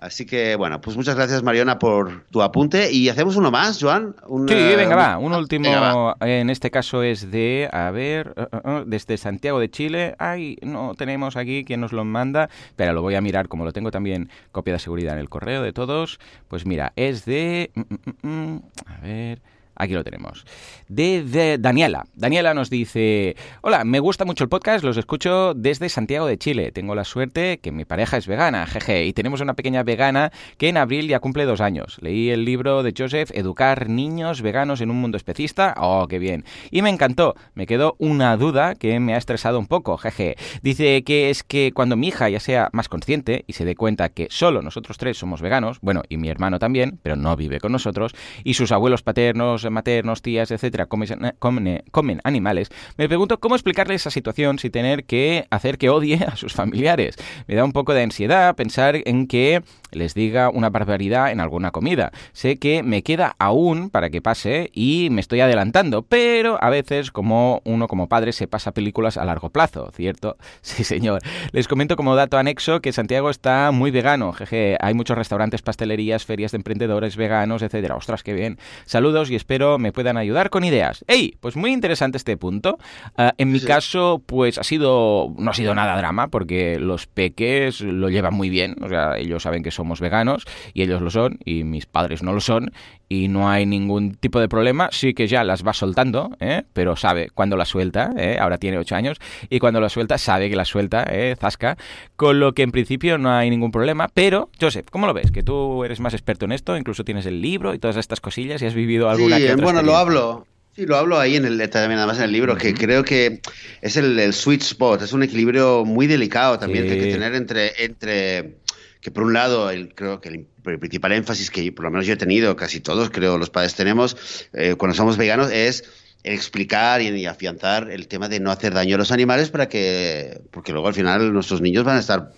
[0.02, 2.90] Así que, bueno, pues muchas gracias, Mariona, por tu apunte.
[2.90, 4.16] Y hacemos uno más, Joan.
[4.48, 5.16] sí, venga, va.
[5.16, 9.70] Un último, en este caso es de, a ver, uh, uh, uh, desde Santiago de
[9.70, 10.16] Chile.
[10.18, 13.72] Ay, no tenemos aquí quien nos lo manda, pero lo voy a mirar, como lo
[13.72, 16.18] tengo también copia de seguridad en el correo de todos.
[16.48, 17.70] Pues mira, es de...
[17.76, 19.42] Mm, mm, mm, a ver...
[19.74, 20.44] Aquí lo tenemos.
[20.88, 22.04] De, Daniela.
[22.14, 26.72] Daniela nos dice, hola, me gusta mucho el podcast, los escucho desde Santiago de Chile.
[26.72, 30.68] Tengo la suerte que mi pareja es vegana, jeje, y tenemos una pequeña vegana que
[30.68, 31.98] en abril ya cumple dos años.
[32.02, 35.74] Leí el libro de Joseph, Educar niños veganos en un mundo especista.
[35.78, 36.44] Oh, qué bien.
[36.70, 37.34] Y me encantó.
[37.54, 40.36] Me quedó una duda que me ha estresado un poco, jeje.
[40.62, 44.10] Dice que es que cuando mi hija ya sea más consciente y se dé cuenta
[44.10, 47.72] que solo nosotros tres somos veganos, bueno, y mi hermano también, pero no vive con
[47.72, 48.12] nosotros,
[48.44, 54.10] y sus abuelos paternos maternos, tías, etcétera, comen, comen, animales, me pregunto cómo explicarle esa
[54.10, 57.16] situación sin tener que hacer que odie a sus familiares.
[57.46, 61.70] Me da un poco de ansiedad pensar en que les diga una barbaridad en alguna
[61.70, 62.12] comida.
[62.32, 67.10] Sé que me queda aún para que pase y me estoy adelantando, pero a veces
[67.10, 70.36] como uno como padre se pasa películas a largo plazo, ¿cierto?
[70.62, 71.20] Sí, señor.
[71.52, 76.24] Les comento como dato anexo que Santiago está muy vegano, jeje, hay muchos restaurantes, pastelerías,
[76.24, 77.96] ferias de emprendedores veganos, etcétera.
[77.96, 78.58] Ostras, qué bien.
[78.86, 81.04] Saludos y espero espero me puedan ayudar con ideas.
[81.08, 81.36] ¡Ey!
[81.40, 82.78] Pues muy interesante este punto.
[83.18, 85.34] Ah, en mi caso, pues ha sido.
[85.36, 88.76] no ha sido nada drama, porque los peques lo llevan muy bien.
[88.80, 92.32] O sea, ellos saben que somos veganos y ellos lo son, y mis padres no
[92.32, 92.72] lo son,
[93.12, 94.88] y no hay ningún tipo de problema.
[94.90, 96.62] Sí que ya las va soltando, ¿eh?
[96.72, 98.10] pero sabe cuándo la suelta.
[98.16, 98.38] ¿eh?
[98.40, 99.18] Ahora tiene 8 años,
[99.50, 101.36] y cuando la suelta, sabe que la suelta, ¿eh?
[101.38, 101.76] zasca.
[102.16, 104.08] Con lo que en principio no hay ningún problema.
[104.14, 105.30] Pero, Joseph, ¿cómo lo ves?
[105.30, 108.62] Que tú eres más experto en esto, incluso tienes el libro y todas estas cosillas
[108.62, 110.46] y has vivido alguna bueno, lo hablo.
[110.74, 113.40] Sí, lo hablo ahí en el, también además en el libro, que creo que
[113.82, 117.84] es el, sweet spot, es un equilibrio muy delicado también que hay que tener entre,
[117.84, 118.54] entre
[119.02, 120.46] que por un lado el, creo que el,
[120.78, 124.16] principal énfasis que por lo menos yo he tenido, casi todos creo los padres tenemos
[124.52, 125.84] eh, cuando somos veganos es
[126.22, 130.72] explicar y, afianzar el tema de no hacer daño a los animales para que, porque
[130.72, 132.32] luego al final nuestros niños van a estar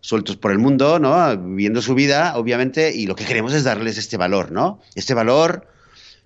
[0.00, 1.36] sueltos por el mundo, ¿no?
[1.36, 4.80] Viviendo su vida, obviamente, y lo que queremos es darles este valor, ¿no?
[4.94, 5.68] Este valor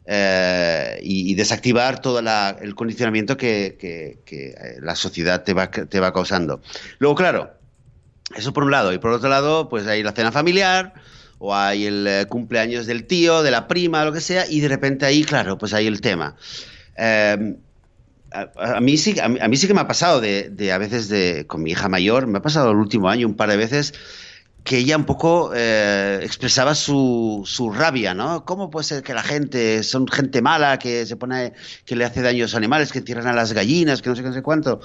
[0.06, 3.76] eh, y, desactivar todo el condicionamiento que,
[4.30, 6.62] eh, la sociedad te va, te va causando.
[7.00, 7.55] Luego, claro,
[8.34, 8.92] eso por un lado.
[8.92, 10.94] Y por otro lado, pues hay la cena familiar
[11.38, 14.68] o hay el eh, cumpleaños del tío, de la prima, lo que sea, y de
[14.68, 16.36] repente ahí, claro, pues hay el tema.
[16.96, 17.56] Em,
[18.32, 21.62] a, mí sí, a, mí sí que me ha pasado de, a veces de, con
[21.62, 23.94] mi hija mayor, me ha pasado el último año un par de veces
[24.66, 28.44] que ella un poco eh, expresaba su, su, rabia, ¿no?
[28.44, 31.52] ¿Cómo puede ser que la gente, son gente mala, que se pone,
[31.84, 34.22] que le hace daño a los animales, que tiran a las gallinas, que no sé
[34.22, 34.80] qué, no sé cuánto?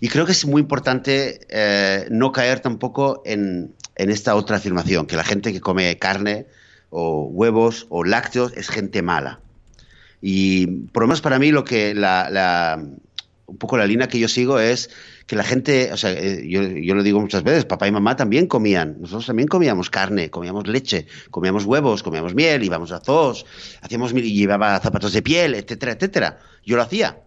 [0.00, 5.06] Y creo que es muy importante eh, no caer tampoco en, en, esta otra afirmación,
[5.06, 6.46] que la gente que come carne
[6.90, 9.40] o huevos o lácteos es gente mala.
[10.20, 12.84] Y por lo menos para mí lo que la, la
[13.46, 14.90] un poco la línea que yo sigo es
[15.32, 18.16] que la gente, o sea, eh, yo, yo, lo digo muchas veces, papá y mamá
[18.16, 23.46] también comían, nosotros también comíamos carne, comíamos leche, comíamos huevos, comíamos miel, íbamos a zoos,
[23.80, 26.38] hacíamos, llevaba zapatos de piel, etcétera, etcétera.
[26.66, 27.22] Yo lo hacía.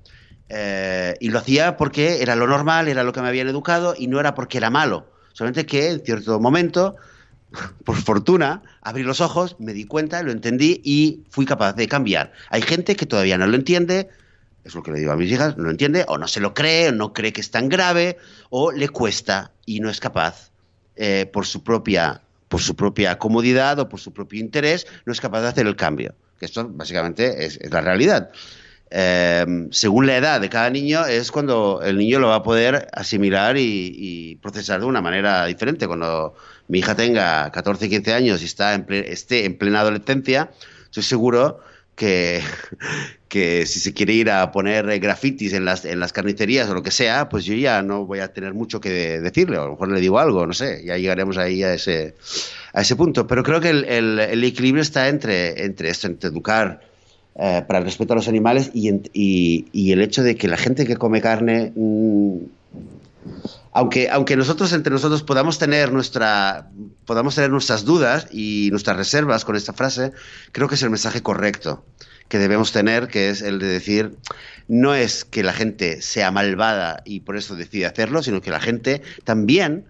[0.50, 4.06] Eh, y lo hacía porque era lo normal, era lo que me habían educado y
[4.06, 5.12] no era porque era malo.
[5.34, 6.98] Solamente que en cierto momento,
[7.86, 12.34] por fortuna, abrí los ojos, me di cuenta, lo entendí y fui capaz de cambiar.
[12.52, 14.10] Hay gente que todavía no lo entiende,
[14.66, 16.90] es lo que le digo a mis hijas, no entiende, o no se lo cree,
[16.90, 18.18] o no cree que es tan grave,
[18.50, 20.52] o le cuesta y no es capaz,
[20.96, 25.22] eh, por, su propia, por su propia comodidad o por su propio interés, no es
[25.22, 26.16] capaz de hacer el cambio.
[26.40, 28.32] Que esto básicamente es, la realidad.
[28.90, 32.88] Eh, según la edad de cada niño, es cuando el niño lo va a poder
[32.92, 35.86] asimilar y, procesar de una manera diferente.
[35.86, 36.34] Cuando
[36.70, 40.50] mi hija tenga 14, 15 años y esté en plena adolescencia,
[40.86, 41.60] estoy seguro
[41.96, 42.42] que,
[43.28, 46.84] que si se quiere ir a poner grafitis en las, en las carnicerías o lo
[46.84, 49.72] que sea, pues yo ya no voy a tener mucho que decirle, o a lo
[49.72, 52.16] mejor le digo algo, no sé, ya llegaremos ahí a ese,
[52.74, 53.28] a ese punto.
[53.28, 56.82] Pero creo que el, el, equilibrio está entre, entre esto, entre educar
[57.36, 60.58] eh, para el respeto a los animales y, y, y, el hecho de que la
[60.58, 61.72] gente que come carne...
[61.76, 62.38] Mm,
[63.72, 66.70] aunque, aunque nosotros entre nosotros podamos tener nuestra
[67.06, 70.12] podamos tener nuestras dudas y nuestras reservas con esta frase,
[70.52, 71.84] creo que es el mensaje correcto
[72.28, 74.16] que debemos tener, que es el de decir,
[74.68, 78.60] no es que la gente sea malvada y por eso decide hacerlo, sino que la
[78.60, 79.86] gente también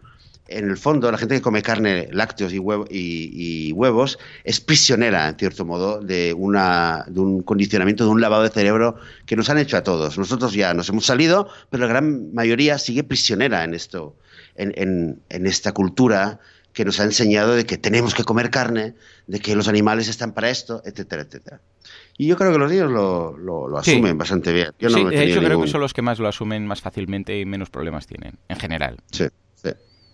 [0.48, 5.36] en el fondo, la gente que come carne, lácteos y, y, huevos es prisionera, en
[5.38, 9.58] cierto modo, de, una, de un condicionamiento, de un lavado de cerebro que nos han
[9.58, 10.18] hecho a todos.
[10.18, 14.16] Nosotros ya nos hemos salido, pero la gran mayoría sigue prisionera en esto,
[14.56, 16.40] en, en, esta cultura
[16.74, 18.94] que nos ha enseñado de que tenemos que comer carne,
[19.28, 21.62] de que los animales están para esto, etcétera, etcétera.
[22.18, 24.72] Y yo creo que los niños lo, lo, asumen bastante bien.
[24.78, 27.46] Yo sí, de hecho creo que son los que más lo asumen más fácilmente y
[27.46, 28.98] menos problemas tienen, en general.
[29.12, 29.26] Sí.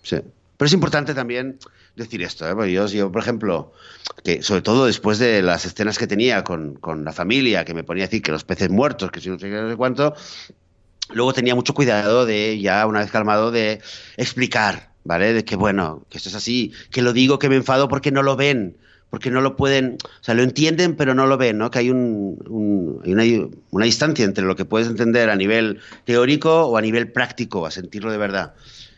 [0.02, 0.16] Sí.
[0.62, 1.58] Pero es importante también
[1.96, 2.48] decir esto.
[2.48, 2.72] ¿eh?
[2.72, 3.72] yo, por ejemplo,
[4.22, 8.04] que sobre todo después de las escenas que tenía con, la familia, que me ponía
[8.04, 10.14] a decir que los peces muertos, que si no sé qué, no sé cuánto,
[11.12, 13.80] luego tenía mucho cuidado de, ya una vez calmado, de
[14.16, 15.32] explicar, ¿vale?
[15.32, 18.22] De que, bueno, que esto es así, que lo digo, que me enfado porque no
[18.22, 18.76] lo ven,
[19.10, 21.72] porque no lo pueden, o sea, lo entienden, pero no lo ven, ¿no?
[21.72, 22.38] Que hay, un,
[23.04, 23.24] una,
[23.70, 27.72] una distancia entre lo que puedes entender a nivel teórico o a nivel práctico, a
[27.72, 28.54] sentirlo de verdad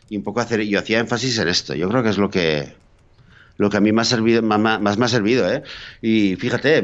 [0.09, 1.73] y un poco hacer, yo hacía énfasis en esto.
[1.73, 2.73] Yo creo que es lo que
[3.57, 5.63] lo que a mí me ha servido, más, me ha servido, ¿eh?
[6.01, 6.83] Y fíjate,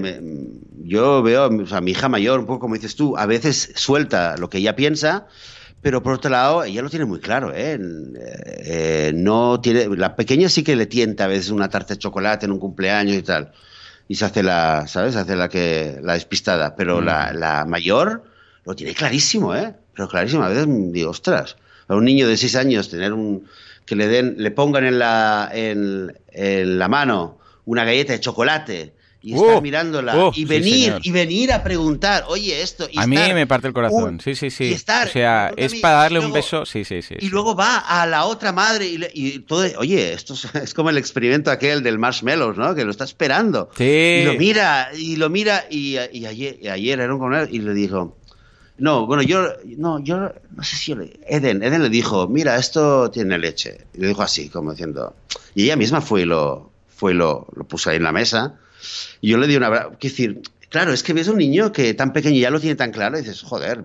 [0.84, 4.50] yo veo a mi hija mayor, un poco como dices tú, a veces suelta lo
[4.50, 5.28] que ella piensa,
[5.82, 7.78] pero por otro lado, ella lo tiene muy claro, ¿eh?
[8.64, 12.46] eh no tiene, la pequeña sí que le tienta a veces una tarta de chocolate
[12.46, 13.52] en un cumpleaños y tal,
[14.08, 15.14] y se hace la, ¿sabes?
[15.14, 17.38] Se hace la que, la despistada, pero la, mm.
[17.38, 18.24] la mayor
[18.64, 19.76] lo tiene clarísimo, ¿eh?
[19.94, 21.58] Pero clarísimo, a veces digo, ostras,
[21.92, 23.46] a un niño de 6 años tener un
[23.86, 26.14] que le den le pongan en la en,
[26.80, 31.54] la mano una galleta de chocolate y estar uh, mirándola uh, y venir y venir
[31.54, 32.88] a preguntar, oye, esto.
[32.96, 34.74] a mí me parte el corazón, sí, sí, sí.
[34.74, 37.16] o sea, es para darle un beso, sí, sí, sí.
[37.20, 41.52] Y luego va a la otra madre y, todo, oye, esto es, como el experimento
[41.52, 42.74] aquel del marshmallows, ¿no?
[42.74, 43.70] Que lo está esperando.
[43.78, 43.84] Sí.
[43.84, 48.18] Y lo mira, y lo mira, y, ayer, ayer era un y le dijo,
[48.78, 49.48] no, bueno, yo
[49.78, 50.92] no, yo no sé si
[51.28, 53.86] Eden, Eden le dijo, mira, esto tiene leche.
[53.94, 55.16] Y le dijo así, como diciendo.
[55.54, 58.56] Y ella misma fue y lo, fue lo, lo puso ahí en la mesa.
[59.22, 59.70] Y yo le di una.
[59.70, 62.92] Quiero decir, claro, es que ves un niño que tan pequeño ya lo tiene tan
[62.92, 63.84] claro dices, joder.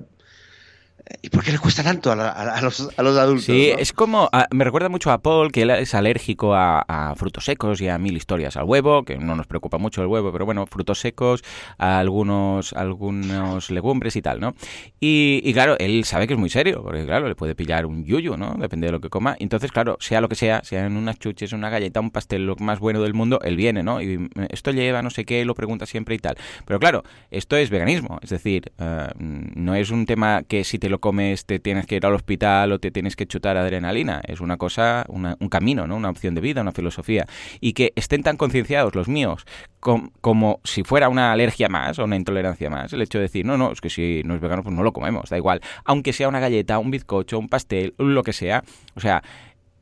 [1.23, 3.45] ¿Y por qué le cuesta tanto a, los, adultos?
[3.45, 4.29] Sí, es como.
[4.51, 8.17] me recuerda mucho a Paul, que él es alérgico a, frutos secos y a mil
[8.17, 8.57] historias.
[8.57, 11.45] Al huevo, que no nos preocupa mucho el huevo, pero bueno, frutos secos,
[11.79, 14.55] a algunos, algunos legumbres y tal, ¿no?
[14.99, 18.37] Y, claro, él sabe que es muy serio, porque claro, le puede pillar un yuyu,
[18.37, 18.55] ¿no?
[18.59, 19.37] Depende de lo que coma.
[19.39, 22.57] Entonces, claro, sea lo que sea, sea en unas chuches, una galleta, un pastel, lo
[22.57, 24.03] más bueno del mundo, él viene, ¿no?
[24.03, 26.37] Y esto lleva no sé qué, lo pregunta siempre y tal.
[26.65, 30.89] Pero claro, esto es veganismo, es decir, eh, no es un tema que si te
[30.89, 34.21] lo comes te tienes que ir al hospital o te tienes que chutar adrenalina.
[34.27, 35.97] Es una cosa, un camino, ¿no?
[35.97, 37.27] Una opción de vida, una filosofía.
[37.61, 39.45] Y que estén tan concienciados los míos
[40.21, 42.93] como si fuera una alergia más o una intolerancia más.
[42.93, 44.93] El hecho de decir, no, no, es que si no es vegano, pues no lo
[44.93, 45.61] comemos, da igual.
[45.85, 48.65] Aunque sea una galleta, un bizcocho, un pastel, lo que sea.
[48.95, 49.23] O sea,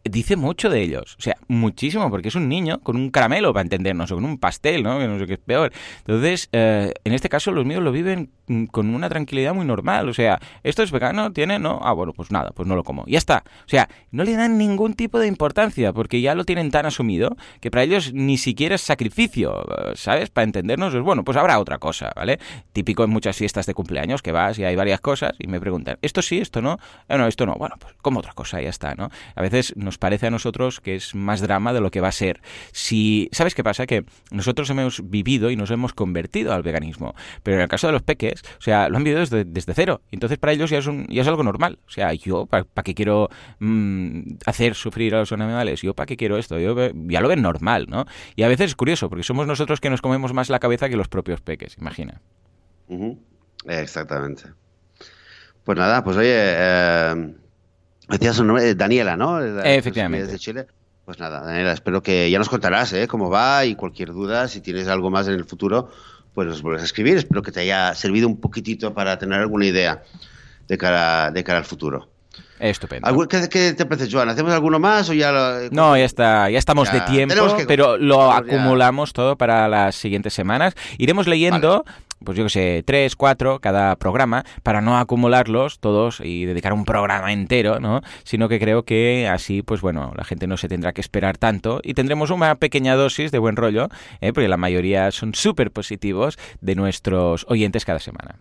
[0.04, 1.16] dice mucho de ellos.
[1.18, 4.38] O sea, muchísimo, porque es un niño con un caramelo, para entendernos, o con un
[4.38, 4.98] pastel, ¿no?
[4.98, 5.72] Que no sé qué es peor.
[5.98, 8.30] Entonces, eh, en este caso, los míos lo viven
[8.70, 10.08] con una tranquilidad muy normal.
[10.08, 11.32] O sea, ¿esto es vegano?
[11.32, 11.58] ¿Tiene?
[11.58, 11.80] No.
[11.82, 13.04] Ah, bueno, pues nada, pues no lo como.
[13.06, 13.44] Ya está.
[13.60, 17.36] O sea, no le dan ningún tipo de importancia, porque ya lo tienen tan asumido
[17.60, 19.64] que para ellos ni siquiera es sacrificio,
[19.94, 20.30] ¿sabes?
[20.30, 22.38] Para entendernos, es bueno, pues habrá otra cosa, ¿vale?
[22.72, 25.98] Típico en muchas fiestas de cumpleaños que vas y hay varias cosas y me preguntan,
[26.02, 26.78] ¿esto sí, esto no?
[27.08, 27.54] Eh, no, esto no.
[27.54, 29.10] Bueno, pues como otra cosa, ya está, ¿no?
[29.34, 32.12] A veces nos parece a nosotros que es más drama de lo que va a
[32.12, 32.40] ser.
[32.72, 33.86] Si, ¿Sabes qué pasa?
[33.86, 37.92] Que nosotros hemos vivido y nos hemos convertido al veganismo, pero en el caso de
[37.92, 40.02] los peques, o sea, lo han vivido desde, desde cero.
[40.10, 41.78] Entonces para ellos ya es, un, ya es algo normal.
[41.86, 43.28] O sea, yo, ¿para qué quiero
[43.58, 45.82] mm, hacer sufrir a los animales?
[45.82, 46.58] Yo, ¿para qué quiero esto?
[46.58, 46.74] Yo
[47.06, 48.06] ya lo ven normal, ¿no?
[48.36, 50.96] Y a veces es curioso, porque somos nosotros que nos comemos más la cabeza que
[50.96, 52.20] los propios peques, imagina.
[53.66, 54.44] Exactamente.
[55.64, 57.34] Pues nada, pues oye, eh,
[58.08, 59.42] Decías su nombre, Daniela, ¿no?
[59.42, 60.26] Efectivamente.
[60.26, 60.66] De Chile.
[61.04, 63.06] Pues nada, Daniela, espero que ya nos contarás ¿eh?
[63.06, 65.90] cómo va y cualquier duda, si tienes algo más en el futuro,
[66.34, 67.16] pues nos vuelves a escribir.
[67.16, 70.02] Espero que te haya servido un poquitito para tener alguna idea
[70.68, 72.13] de cara, de cara al futuro.
[72.58, 73.28] Estupendo.
[73.28, 74.28] ¿Qué, te parece, Joan?
[74.28, 75.32] ¿Hacemos alguno más o ya
[75.70, 80.74] No, ya está, ya estamos de tiempo, pero lo acumulamos todo para las siguientes semanas.
[80.98, 81.84] Iremos leyendo
[82.24, 86.84] pues yo que sé, tres, cuatro cada programa, para no acumularlos todos y dedicar un
[86.84, 88.00] programa entero, ¿no?
[88.24, 91.80] Sino que creo que así, pues bueno, la gente no se tendrá que esperar tanto
[91.82, 93.88] y tendremos una pequeña dosis de buen rollo,
[94.20, 94.32] ¿eh?
[94.32, 98.36] porque la mayoría son súper positivos de nuestros oyentes cada semana.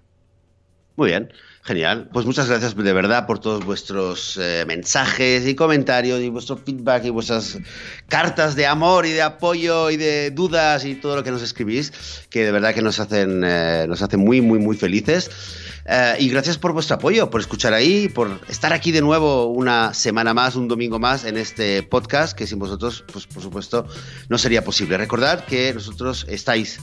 [0.95, 1.29] Muy bien.
[1.65, 2.09] Genial.
[2.11, 7.05] Pues muchas gracias de verdad por todos vuestros eh, mensajes y comentarios y vuestro feedback
[7.05, 7.57] y vuestras
[8.09, 11.93] cartas de amor y de apoyo y de dudas y todo lo que nos escribís,
[12.29, 15.31] que de verdad que nos hacen, eh, nos hacen muy, muy, muy felices.
[15.85, 19.93] Eh, y gracias por vuestro apoyo, por escuchar ahí, por estar aquí de nuevo una
[19.93, 23.87] semana más, un domingo más en este podcast, que sin vosotros, pues por supuesto,
[24.29, 24.97] no sería posible.
[24.97, 26.79] Recordad que nosotros estáis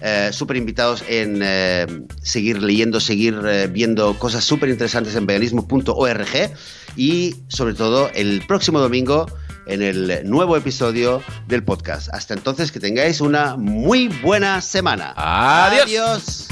[0.00, 1.86] eh, súper invitados en eh,
[2.22, 3.40] seguir leyendo, seguir
[3.70, 6.52] viendo cosas súper interesantes en veganismo.org
[6.96, 9.26] y sobre todo el próximo domingo
[9.66, 12.08] en el nuevo episodio del podcast.
[12.12, 15.14] Hasta entonces, que tengáis una muy buena semana.
[15.16, 16.48] Adiós.